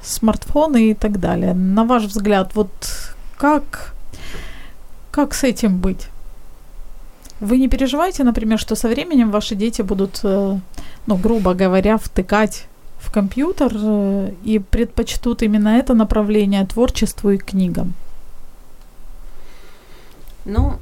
[0.00, 1.52] смартфоны и так далее.
[1.52, 2.70] На ваш взгляд, вот
[3.36, 3.92] как,
[5.10, 6.08] как с этим быть?
[7.40, 10.58] Вы не переживаете, например, что со временем ваши дети будут, э,
[11.06, 12.66] ну, грубо говоря, втыкать
[13.00, 17.94] в компьютер э, и предпочтут именно это направление творчеству и книгам?
[20.44, 20.78] Ну,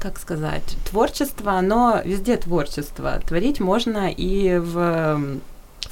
[0.00, 3.20] как сказать, творчество, оно везде творчество.
[3.26, 5.40] Творить можно и в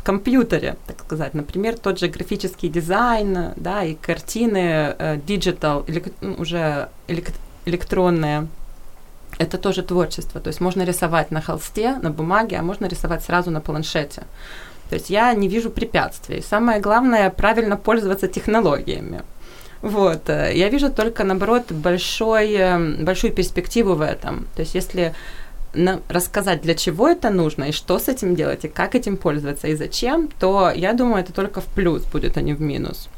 [0.02, 1.35] в компьютере, так сказать.
[1.35, 7.35] Например, тот же графический дизайн, да, и картины э, digital, или, ну, уже элек-
[7.66, 8.48] электронные,
[9.38, 10.40] это тоже творчество.
[10.40, 14.24] То есть можно рисовать на холсте, на бумаге, а можно рисовать сразу на планшете.
[14.92, 16.42] То есть я не вижу препятствий.
[16.42, 19.22] Самое главное правильно пользоваться технологиями.
[19.81, 20.28] Вот.
[20.28, 24.46] Э, я вижу только, наоборот, большой, э, большую перспективу в этом.
[24.55, 25.14] То есть если
[26.09, 29.76] рассказать, для чего это нужно, и что с этим делать, и как этим пользоваться, и
[29.76, 33.09] зачем, то я думаю, это только в плюс будет, а не в минус.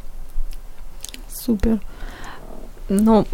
[1.29, 1.81] Супер.
[2.89, 3.27] Ну,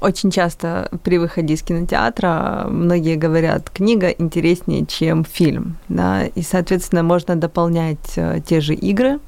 [0.00, 7.02] очень часто при выходе из кинотеатра многие говорят, книга интереснее, чем фильм, да, и, соответственно,
[7.02, 9.18] можно дополнять э, те же игры,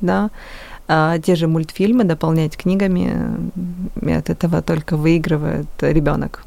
[0.00, 0.30] да,
[0.86, 3.50] а те же мультфильмы дополнять книгами,
[4.00, 6.44] и от этого только выигрывает ребенок.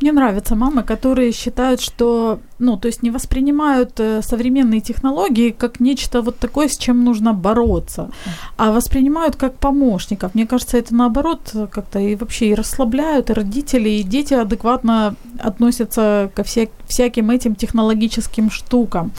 [0.00, 5.80] Мне нравятся мамы, которые считают, что, ну, то есть не воспринимают э, современные технологии как
[5.80, 8.10] нечто вот такое, с чем нужно бороться,
[8.58, 10.34] а воспринимают как помощников.
[10.34, 16.30] Мне кажется, это наоборот как-то и вообще и расслабляют, и родители, и дети адекватно относятся
[16.34, 19.12] ко вся, всяким этим технологическим штукам.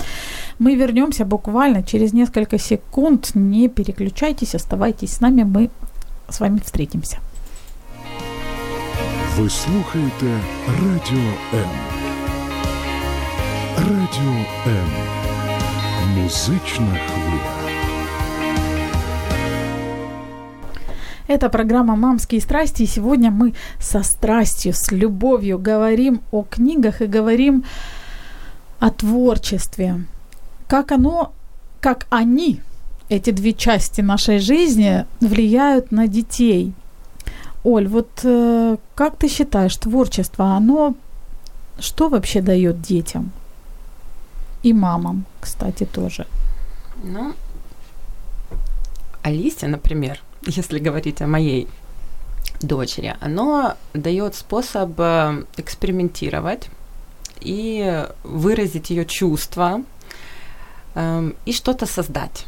[0.59, 3.31] Мы вернемся буквально через несколько секунд.
[3.33, 5.69] Не переключайтесь, оставайтесь с нами, мы
[6.29, 7.17] с вами встретимся.
[9.38, 11.70] Ви слухаєте Радіо М.
[13.76, 14.90] Радіо М.
[16.16, 17.62] Музична хвиля.
[21.28, 27.06] Это программа «Мамские страсти», и сегодня мы со страстью, с любовью говорим о книгах и
[27.06, 27.64] говорим
[28.80, 30.04] о творчестве.
[30.66, 31.32] Как оно,
[31.80, 32.60] как они,
[33.08, 36.82] эти две части нашей жизни, влияют на детей –
[37.67, 40.95] Оль, вот э, как ты считаешь, творчество, оно
[41.79, 43.31] что вообще дает детям?
[44.63, 46.25] И мамам, кстати, тоже.
[47.03, 47.33] Ну,
[49.21, 51.67] Алисе, например, если говорить о моей
[52.61, 56.69] дочери, оно дает способ э, экспериментировать
[57.41, 59.81] и выразить ее чувства
[60.95, 62.45] э, и что-то создать.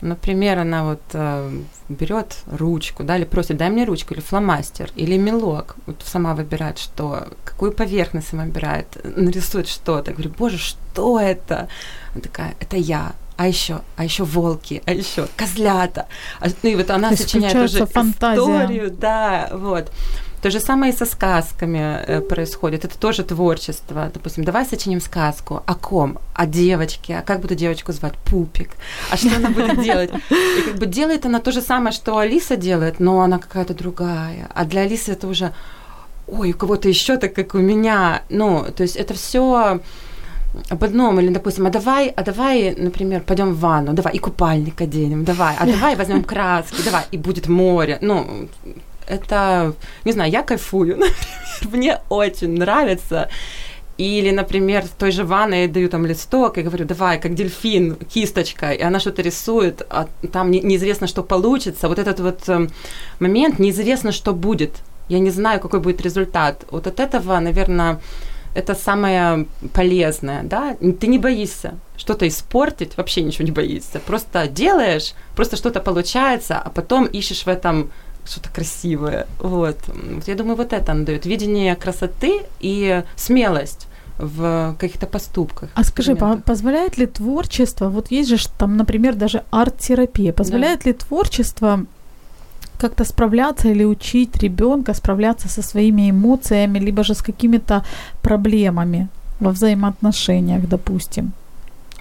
[0.00, 5.16] Например, она вот э, берет ручку, да, или просит, дай мне ручку, или фломастер, или
[5.16, 10.12] мелок, вот сама выбирает, что, какую поверхность сама выбирает, нарисует что-то.
[10.12, 11.68] говорю, боже, что это?
[12.12, 13.12] Она такая, это я.
[13.36, 16.06] А еще, а еще волки, а еще козлята.
[16.40, 18.40] А, ну и вот она сочиняет уже фантазия.
[18.40, 19.92] историю, да, вот.
[20.42, 22.84] То же самое и со сказками э, происходит.
[22.84, 24.10] Это тоже творчество.
[24.14, 25.62] Допустим, давай сочиним сказку.
[25.66, 26.18] О ком?
[26.34, 27.16] О девочке.
[27.18, 28.14] А как буду девочку звать?
[28.24, 28.70] Пупик.
[29.10, 30.10] А что она будет делать?
[30.30, 34.48] И как бы делает она то же самое, что Алиса делает, но она какая-то другая.
[34.54, 35.52] А для Алисы это уже
[36.28, 38.22] ой, у кого-то еще так, как у меня.
[38.28, 39.80] Ну, то есть это все
[40.70, 44.80] об одном, или, допустим, а давай, а давай, например, пойдем в ванну, давай, и купальник
[44.80, 47.98] оденем, давай, а давай возьмем краски, давай, и будет море.
[48.00, 48.48] Ну,
[49.08, 51.14] это, не знаю, я кайфую, например,
[51.72, 53.28] мне очень нравится.
[53.98, 57.96] Или, например, в той же ванной я даю там листок и говорю, давай, как дельфин,
[57.96, 61.88] кисточкой, и она что-то рисует, а там не, неизвестно, что получится.
[61.88, 62.68] Вот этот вот э,
[63.18, 64.70] момент, неизвестно, что будет.
[65.08, 66.64] Я не знаю, какой будет результат.
[66.70, 67.98] Вот от этого, наверное,
[68.54, 75.14] это самое полезное, да, ты не боишься что-то испортить, вообще ничего не боишься, просто делаешь,
[75.36, 77.90] просто что-то получается, а потом ищешь в этом
[78.28, 79.26] что-то красивое.
[79.38, 79.76] Вот.
[80.26, 81.26] Я думаю, вот это она дает.
[81.26, 83.86] Видение красоты и смелость
[84.18, 85.70] в каких-то поступках.
[85.74, 90.90] А скажи, по- позволяет ли творчество, вот есть же там, например, даже арт-терапия, позволяет да.
[90.90, 91.86] ли творчество
[92.78, 97.84] как-то справляться или учить ребенка справляться со своими эмоциями, либо же с какими-то
[98.22, 99.08] проблемами
[99.40, 101.32] во взаимоотношениях, допустим?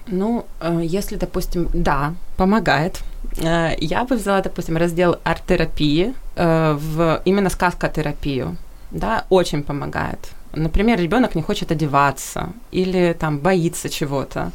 [0.08, 3.02] Ну, э, если, допустим, да, помогает.
[3.38, 8.58] Э, я бы взяла, допустим, раздел арт-терапии э, в именно сказкотерапию.
[8.92, 10.20] Да, очень помогает.
[10.54, 14.52] Например, ребенок не хочет одеваться или там боится чего-то.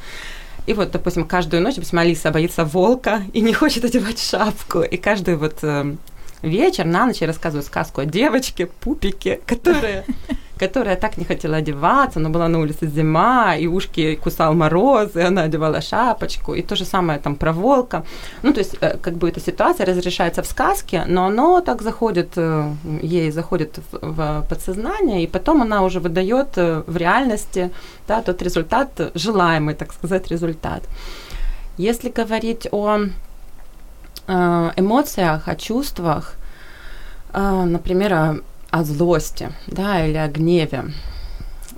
[0.66, 4.82] И вот, допустим, каждую ночь, допустим, Алиса боится волка и не хочет одевать шапку.
[4.82, 5.96] И каждый вот э,
[6.42, 10.04] вечер на ночь я рассказываю сказку о девочке, пупике, которая
[10.58, 15.20] которая так не хотела одеваться, но была на улице зима, и ушки кусал мороз, и
[15.20, 18.04] она одевала шапочку, и то же самое там про волка.
[18.42, 22.32] Ну, то есть, э, как бы эта ситуация разрешается в сказке, но оно так заходит,
[22.36, 22.72] э,
[23.02, 27.70] ей заходит в, в подсознание, и потом она уже выдает э, в реальности
[28.08, 30.82] да, тот результат, желаемый, так сказать, результат.
[31.78, 32.98] Если говорить о
[34.76, 36.34] эмоциях, о чувствах,
[37.34, 38.36] например, о
[38.82, 40.84] злости, да, или о гневе.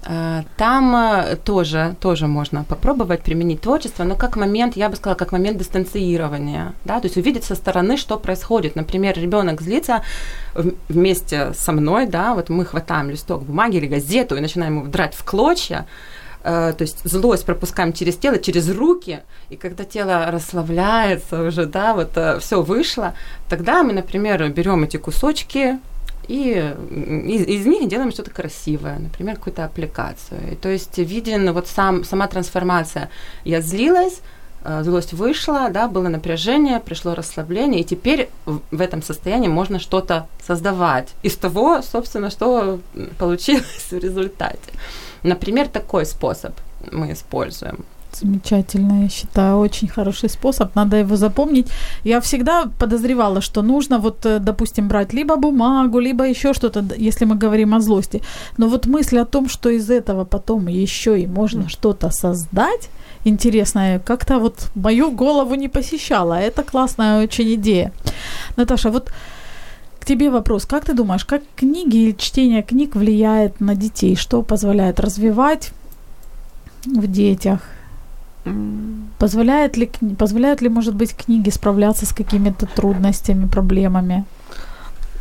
[0.06, 5.16] Э, там э, тоже, тоже можно попробовать применить творчество, но как момент, я бы сказала,
[5.16, 8.76] как момент дистанцирования, да, то есть увидеть со стороны, что происходит.
[8.76, 10.02] Например, ребенок злится
[10.88, 15.14] вместе со мной, да, вот мы хватаем листок бумаги или газету и начинаем его драть
[15.14, 15.86] в клочья,
[16.42, 21.94] э, то есть злость пропускаем через тело, через руки, и когда тело расслабляется уже, да,
[21.94, 23.14] вот все вышло,
[23.48, 25.78] тогда мы, например, берем эти кусочки,
[26.28, 26.74] и
[27.26, 30.52] из, из них делаем что-то красивое, например, какую-то аппликацию.
[30.52, 33.10] И, то есть виден вот сам, сама трансформация.
[33.44, 34.20] Я злилась,
[34.64, 40.26] э, злость вышла, да, было напряжение, пришло расслабление, и теперь в этом состоянии можно что-то
[40.46, 42.80] создавать из того, собственно, что
[43.18, 44.72] получилось в результате.
[45.22, 46.52] Например, такой способ
[46.92, 47.84] мы используем.
[48.20, 51.68] Замечательно, я считаю, очень хороший способ, надо его запомнить.
[52.04, 57.26] Я всегда подозревала, что нужно вот, э, допустим, брать либо бумагу, либо еще что-то, если
[57.26, 58.22] мы говорим о злости.
[58.58, 61.68] Но вот мысль о том, что из этого потом еще и можно mm.
[61.68, 62.88] что-то создать,
[63.24, 66.34] интересная, как-то вот мою голову не посещала.
[66.34, 67.92] Это классная очень идея.
[68.56, 69.12] Наташа, вот
[70.00, 70.66] к тебе вопрос.
[70.66, 74.16] Как ты думаешь, как книги или чтение книг влияет на детей?
[74.16, 75.72] Что позволяет развивать
[76.84, 77.60] в детях?
[79.18, 84.24] Позволяет ли, позволяют ли, может быть, книги справляться с какими-то трудностями, проблемами?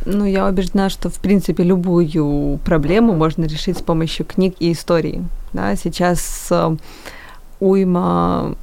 [0.06, 5.24] Ну, я убеждена, что, в принципе, любую проблему можно решить с помощью книг и истории.
[5.52, 6.76] Да, сейчас э,
[7.60, 8.54] уйма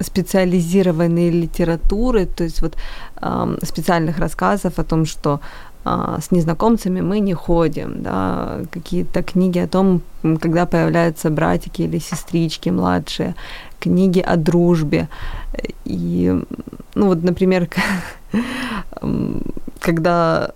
[0.00, 2.76] специализированной литературы, то есть вот
[3.22, 5.40] э, специальных рассказов о том, что
[5.84, 10.00] э, с незнакомцами мы не ходим, да, какие-то книги о том,
[10.40, 13.34] когда появляются братики или сестрички младшие,
[13.80, 15.08] книги о дружбе.
[15.84, 16.40] И,
[16.94, 17.68] ну вот, например,
[19.80, 20.52] когда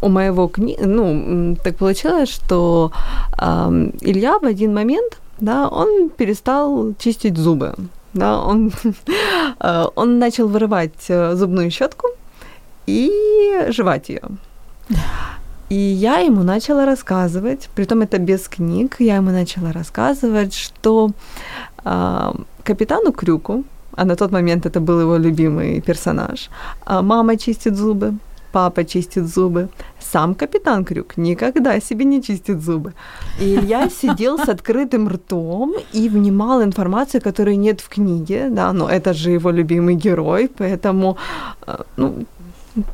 [0.00, 2.92] у моего книги, ну, так получилось, что
[3.40, 7.74] э, Илья в один момент, да, он перестал чистить зубы,
[8.12, 8.72] да, он,
[9.60, 12.08] э, он начал вырывать э, зубную щетку
[12.86, 13.10] и
[13.68, 14.22] жевать ее.
[15.74, 21.10] И я ему начала рассказывать, притом это без книг, я ему начала рассказывать, что
[21.84, 23.64] э, капитану Крюку,
[23.96, 26.48] а на тот момент это был его любимый персонаж,
[26.86, 28.14] э, мама чистит зубы,
[28.52, 29.68] папа чистит зубы.
[29.98, 32.92] Сам капитан Крюк никогда себе не чистит зубы.
[33.40, 38.88] И я сидел с открытым ртом и внимал информацию, которой нет в книге, да, но
[38.88, 41.16] это же его любимый герой, поэтому,
[41.96, 42.14] ну,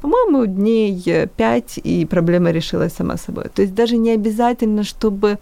[0.00, 3.44] по-моему, дней пять, и проблема решилась сама собой.
[3.54, 5.38] То есть даже не обязательно, чтобы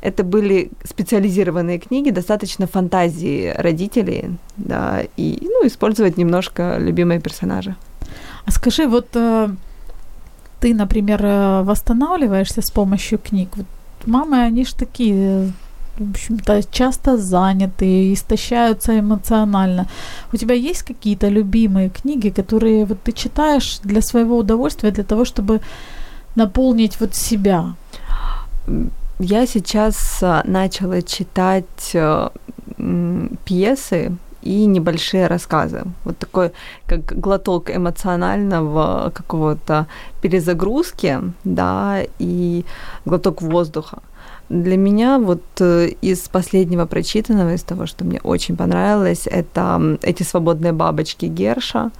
[0.00, 7.74] это были специализированные книги, достаточно фантазии родителей, да, и ну, использовать немножко любимые персонажи.
[8.44, 9.48] А скажи, вот э,
[10.60, 13.48] ты, например, э, восстанавливаешься с помощью книг.
[13.56, 13.66] Вот
[14.06, 15.52] мамы, они ж такие
[15.98, 19.86] в общем-то, часто заняты, истощаются эмоционально.
[20.32, 25.24] У тебя есть какие-то любимые книги, которые вот ты читаешь для своего удовольствия, для того,
[25.24, 25.60] чтобы
[26.36, 27.74] наполнить вот себя?
[29.18, 32.28] Я сейчас а, начала читать э,
[33.44, 34.12] пьесы
[34.42, 35.82] и небольшие рассказы.
[36.04, 36.50] Вот такой,
[36.86, 39.86] как глоток эмоционального какого-то
[40.20, 42.64] перезагрузки, да, и
[43.04, 43.98] глоток воздуха.
[44.52, 50.24] Для меня вот э, из последнего прочитанного, из того, что мне очень понравилось, это эти
[50.24, 51.90] свободные бабочки Герша,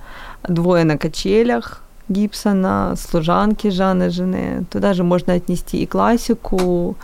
[0.47, 4.67] двое на качелях Гибсона, служанки Жанны Жены.
[4.71, 6.97] Туда же можно отнести и классику,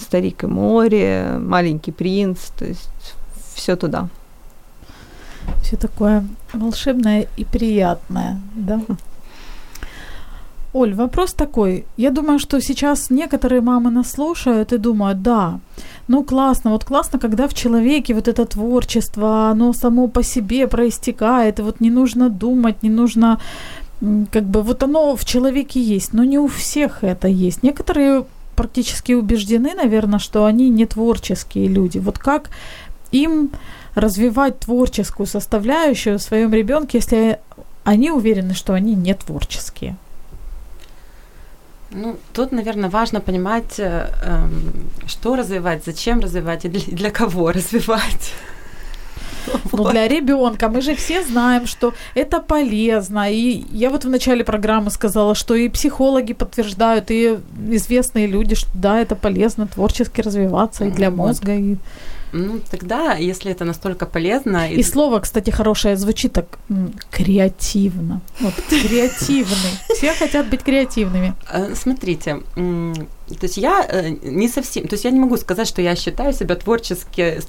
[0.00, 2.90] Старик и море, Маленький принц, то есть
[3.54, 4.08] все туда.
[5.62, 8.80] Все такое волшебное и приятное, да?
[10.76, 11.86] Оль, вопрос такой.
[11.96, 15.58] Я думаю, что сейчас некоторые мамы нас слушают и думают, да,
[16.06, 21.58] ну классно, вот классно, когда в человеке вот это творчество, оно само по себе проистекает,
[21.58, 23.40] и вот не нужно думать, не нужно,
[24.30, 27.62] как бы, вот оно в человеке есть, но не у всех это есть.
[27.62, 31.96] Некоторые практически убеждены, наверное, что они не творческие люди.
[31.96, 32.50] Вот как
[33.12, 33.50] им
[33.94, 37.38] развивать творческую составляющую в своем ребенке, если
[37.84, 39.96] они уверены, что они не творческие?
[41.96, 47.52] Ну, тут, наверное, важно понимать, э, эм, что развивать, зачем развивать и для, для кого
[47.52, 48.32] развивать.
[49.72, 53.30] Ну, для ребенка мы же все знаем, что это полезно.
[53.30, 57.38] И я вот в начале программы сказала, что и психологи подтверждают, и
[57.70, 61.54] известные люди, что да, это полезно творчески развиваться и для мозга.
[61.54, 61.76] И...
[62.32, 64.70] Ну, тогда, если это настолько полезно...
[64.70, 66.58] И, и слово, кстати, хорошее звучит так
[67.10, 68.20] креативно.
[68.40, 69.70] Вот, креативный.
[69.96, 71.34] Все хотят быть креативными.
[71.50, 75.82] Э, смотрите, то есть я э, не совсем, то есть я не могу сказать, что
[75.82, 77.40] я считаю себя творчески,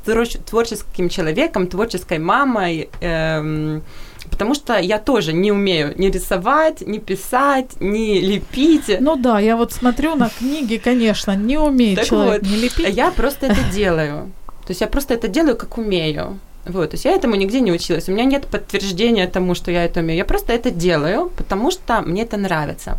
[0.46, 3.84] творческим человеком, творческой мамой, эм,
[4.30, 9.00] потому что я тоже не умею ни рисовать, ни писать, ни лепить.
[9.00, 12.96] Ну да, я вот смотрю на книги, конечно, не так человек вот, не лепить.
[12.96, 14.32] Я просто это делаю.
[14.68, 16.40] То есть я просто это делаю, как умею.
[16.66, 18.10] Вот, то есть я этому нигде не училась.
[18.10, 20.18] У меня нет подтверждения тому, что я это умею.
[20.18, 22.98] Я просто это делаю, потому что мне это нравится.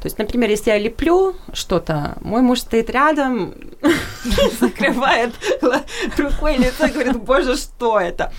[0.00, 3.54] То есть, например, если я леплю что-то, мой муж стоит рядом,
[4.60, 5.32] закрывает
[6.18, 8.32] рукой лицо и говорит, боже, что это?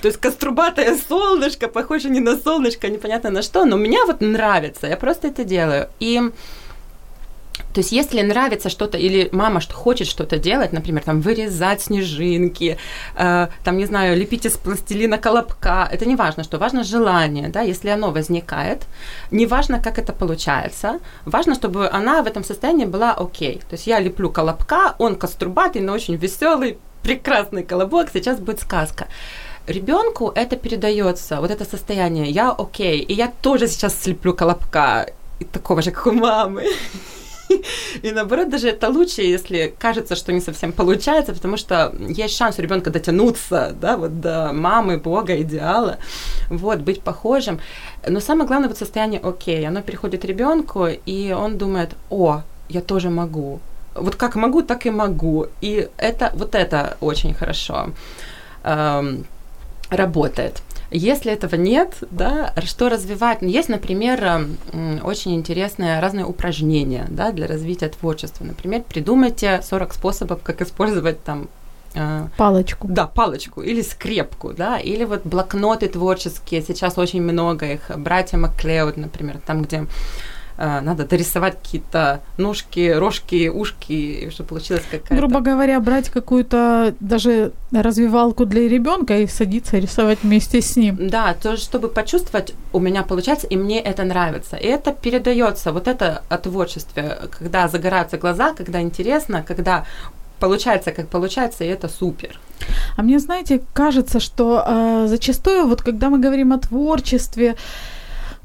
[0.00, 4.86] То есть кострубатое солнышко, похоже не на солнышко, непонятно на что, но мне вот нравится,
[4.86, 5.90] я просто это делаю.
[6.00, 6.20] И
[7.72, 12.76] то есть, если нравится что-то, или мама что хочет что-то делать, например, там вырезать снежинки,
[13.16, 17.62] э, там, не знаю, лепить из пластилина колобка, это не важно, что важно желание, да,
[17.62, 18.86] если оно возникает,
[19.30, 23.60] не важно, как это получается, важно, чтобы она в этом состоянии была окей.
[23.70, 29.06] То есть, я леплю колобка, он кострубатый, но очень веселый, прекрасный колобок, сейчас будет сказка
[29.66, 35.06] ребенку это передается, вот это состояние, я окей, и я тоже сейчас слеплю колобка,
[35.52, 36.64] такого же, как у мамы.
[38.02, 42.58] И наоборот, даже это лучше, если кажется, что не совсем получается, потому что есть шанс
[42.58, 45.98] у ребенка дотянуться, да, вот до мамы, Бога, идеала,
[46.48, 47.60] вот, быть похожим.
[48.08, 53.10] Но самое главное вот состояние окей, оно переходит ребенку, и он думает, о, я тоже
[53.10, 53.60] могу.
[53.94, 55.46] Вот как могу, так и могу.
[55.60, 57.90] И это, вот это очень хорошо
[58.64, 59.26] эм,
[59.96, 60.62] работает.
[60.90, 63.40] Если этого нет, да, что развивать?
[63.40, 64.46] Ну, есть, например,
[65.02, 68.44] очень интересные разные упражнения да, для развития творчества.
[68.44, 71.48] Например, придумайте 40 способов, как использовать там
[71.94, 72.88] э, Палочку.
[72.88, 78.98] Да, палочку или скрепку, да, или вот блокноты творческие, сейчас очень много их, братья Маклеод,
[78.98, 79.86] например, там, где
[80.56, 85.14] надо дорисовать какие-то ножки, рожки, ушки, чтобы получилась какая-то...
[85.14, 91.08] Грубо говоря, брать какую-то даже развивалку для ребенка и садиться рисовать вместе с ним.
[91.08, 94.56] Да, то, чтобы почувствовать, у меня получается, и мне это нравится.
[94.56, 99.84] И это передается, вот это о творчестве, когда загораются глаза, когда интересно, когда
[100.38, 102.40] получается, как получается, и это супер.
[102.96, 107.54] А мне, знаете, кажется, что э, зачастую, вот когда мы говорим о творчестве,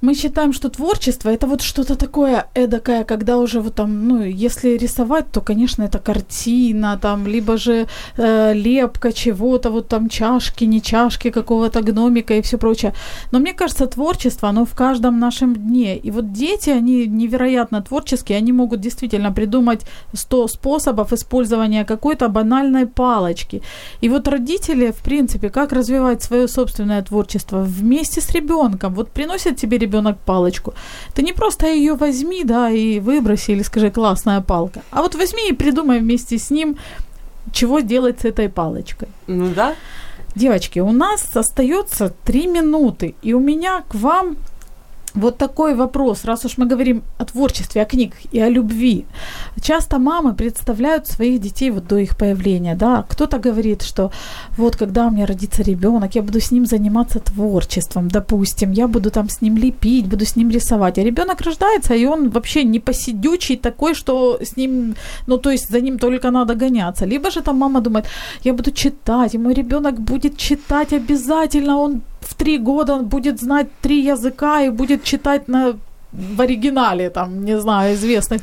[0.02, 4.78] мы считаем, что творчество это вот что-то такое эдакое, когда уже вот там, ну, если
[4.78, 7.88] рисовать, то, конечно, это картина, там, либо же
[8.18, 12.94] э, лепка чего-то, вот там чашки, не чашки какого-то гномика и все прочее.
[13.32, 15.98] Но мне кажется, творчество, оно в каждом нашем дне.
[15.98, 19.82] И вот дети, они невероятно творческие, они могут действительно придумать
[20.14, 23.62] 100 способов использования какой-то банальной палочки.
[24.02, 28.94] И вот родители, в принципе, как развивать свое собственное творчество вместе с ребенком.
[28.94, 29.87] Вот приносят тебе ребенок
[30.26, 30.74] палочку.
[31.14, 34.82] Ты не просто ее возьми, да, и выброси, или скажи, классная палка.
[34.92, 36.78] А вот возьми и придумай вместе с ним,
[37.52, 39.08] чего делать с этой палочкой.
[39.28, 39.76] Ну да.
[40.36, 44.38] Девочки, у нас остается три минуты, и у меня к вам
[45.18, 49.06] вот такой вопрос, раз уж мы говорим о творчестве, о книгах и о любви.
[49.62, 54.12] Часто мамы представляют своих детей вот до их появления, да, кто-то говорит, что
[54.58, 59.10] вот когда у меня родится ребенок, я буду с ним заниматься творчеством, допустим, я буду
[59.12, 62.80] там с ним лепить, буду с ним рисовать, а ребенок рождается, и он вообще не
[62.80, 64.96] посидючий такой, что с ним,
[65.28, 67.06] ну то есть за ним только надо гоняться.
[67.06, 68.06] Либо же там мама думает,
[68.44, 72.02] я буду читать, и мой ребенок будет читать обязательно, он
[72.38, 75.76] три года он будет знать три языка и будет читать на
[76.14, 78.42] в оригинале, там, не знаю, известных,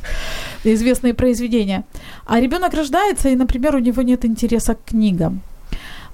[0.65, 1.85] известные произведения.
[2.27, 5.41] А ребенок рождается, и, например, у него нет интереса к книгам.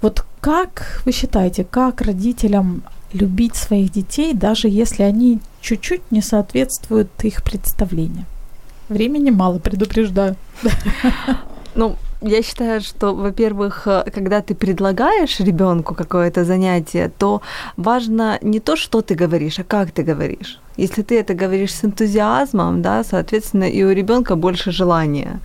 [0.00, 7.10] Вот как вы считаете, как родителям любить своих детей, даже если они чуть-чуть не соответствуют
[7.24, 8.26] их представлениям?
[8.88, 10.36] Времени мало, предупреждаю.
[11.74, 17.40] Ну, я считаю, что, во-первых, э, когда ты предлагаешь ребенку какое-то занятие, то
[17.76, 20.58] важно не то, что ты говоришь, а как ты говоришь.
[20.76, 25.40] Если ты это говоришь с энтузиазмом, да, соответственно, и у ребенка больше желания.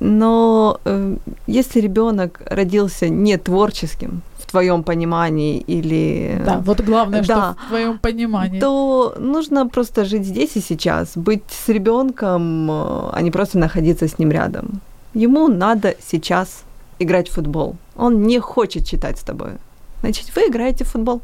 [0.00, 1.16] Но э,
[1.46, 6.42] если ребенок родился не творческим, в твоем понимании или...
[6.44, 7.24] Да, вот главное, Да.
[7.24, 8.60] что в твоем понимании.
[8.60, 14.06] то нужно просто жить здесь и сейчас, быть с ребенком, э, а не просто находиться
[14.06, 14.80] с ним рядом.
[15.14, 16.62] Ему надо сейчас
[16.98, 17.76] играть в футбол.
[17.96, 19.52] Он не хочет читать с тобой.
[20.00, 21.20] Значит, вы играете в футбол.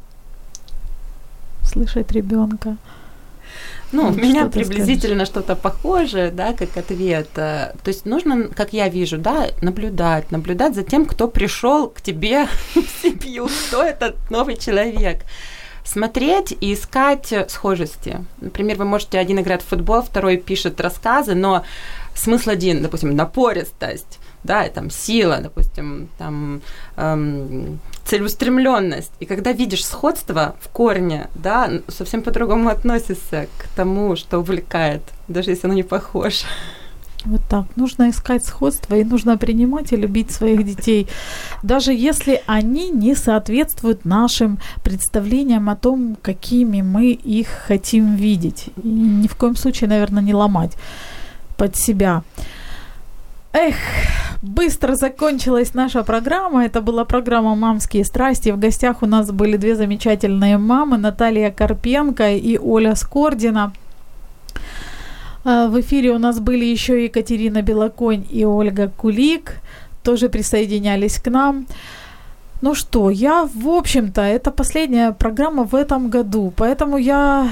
[1.63, 2.77] Слышать ребенка.
[3.93, 7.29] Ну, у меня приблизительно что-то похожее, да, как ответ.
[7.37, 12.01] Э, То есть нужно, как я вижу, да, наблюдать, наблюдать за тем, кто пришел к
[12.01, 15.23] тебе в семью, кто этот новый человек.
[15.87, 18.25] Смотреть и искать схожести.
[18.41, 21.65] Например, вы можете один играть в футбол, второй пишет рассказы, но
[22.13, 26.61] смысл один, допустим, напористость, да, и там сила, допустим, там
[26.97, 29.13] эм, целеустремленность.
[29.21, 35.51] И когда видишь сходство в корне, да, совсем по-другому относишься к тому, что увлекает, даже
[35.51, 36.47] если оно не похоже.
[37.27, 37.65] Вот так.
[37.75, 41.09] Нужно искать сходство и нужно принимать и любить своих детей,
[41.65, 48.67] даже если они не соответствуют нашим представлениям о том, какими мы их хотим видеть.
[48.83, 50.73] И ни в коем случае, наверное, не ломать
[51.57, 52.23] под себя.
[53.53, 53.75] Эх,
[54.43, 56.65] быстро закончилась наша программа.
[56.65, 58.51] Это была программа «Мамские страсти».
[58.51, 63.73] В гостях у нас были две замечательные мамы, Наталья Карпенко и Оля Скордина.
[65.49, 69.61] А, В эфире у нас были еще Екатерина Белоконь и Ольга Кулик,
[70.03, 71.67] тоже присоединялись к нам.
[72.63, 77.49] Ну что, я, в общем-то, это последняя программа в этом году, поэтому я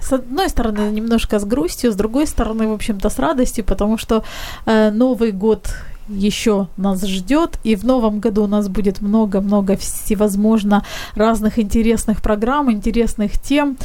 [0.00, 4.22] с одной стороны немножко с грустью, с другой стороны, в общем-то, с радостью, потому что
[4.66, 5.74] э, Новый год
[6.06, 10.84] еще нас ждет, и в новом году у нас будет много-много всевозможно
[11.16, 13.76] разных интересных программ, интересных тем.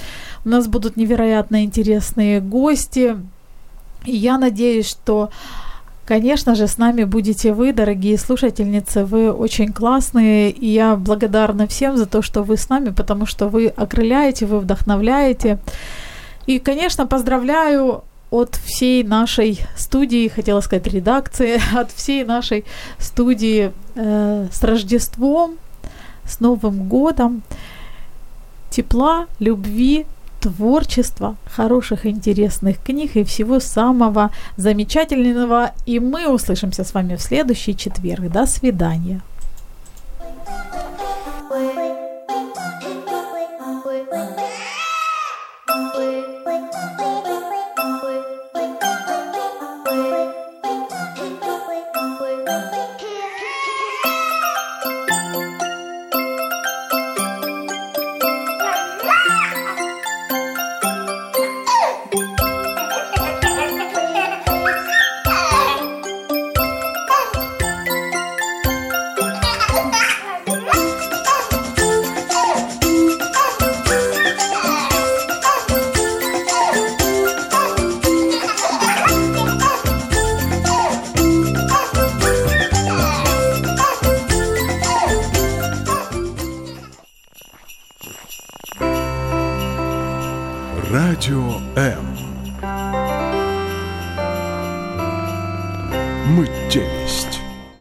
[0.46, 3.16] У нас будут невероятно интересные гости.
[4.06, 5.30] И я надеюсь, что,
[6.06, 9.06] конечно же, с нами будете вы, дорогие слушательницы.
[9.06, 13.50] Вы очень классные, и я благодарна всем за то, что вы с нами, потому что
[13.50, 15.60] вы окрыляете, вы вдохновляете.
[16.48, 22.66] И, конечно, поздравляю от всей нашей студии, хотела сказать редакции, от всей нашей
[22.98, 25.58] студии э, с Рождеством,
[26.26, 27.42] с Новым годом,
[28.70, 30.06] тепла, любви,
[30.40, 35.72] творчества, хороших интересных книг и всего самого замечательного.
[35.86, 38.32] И мы услышимся с вами в следующий четверг.
[38.32, 39.22] До свидания.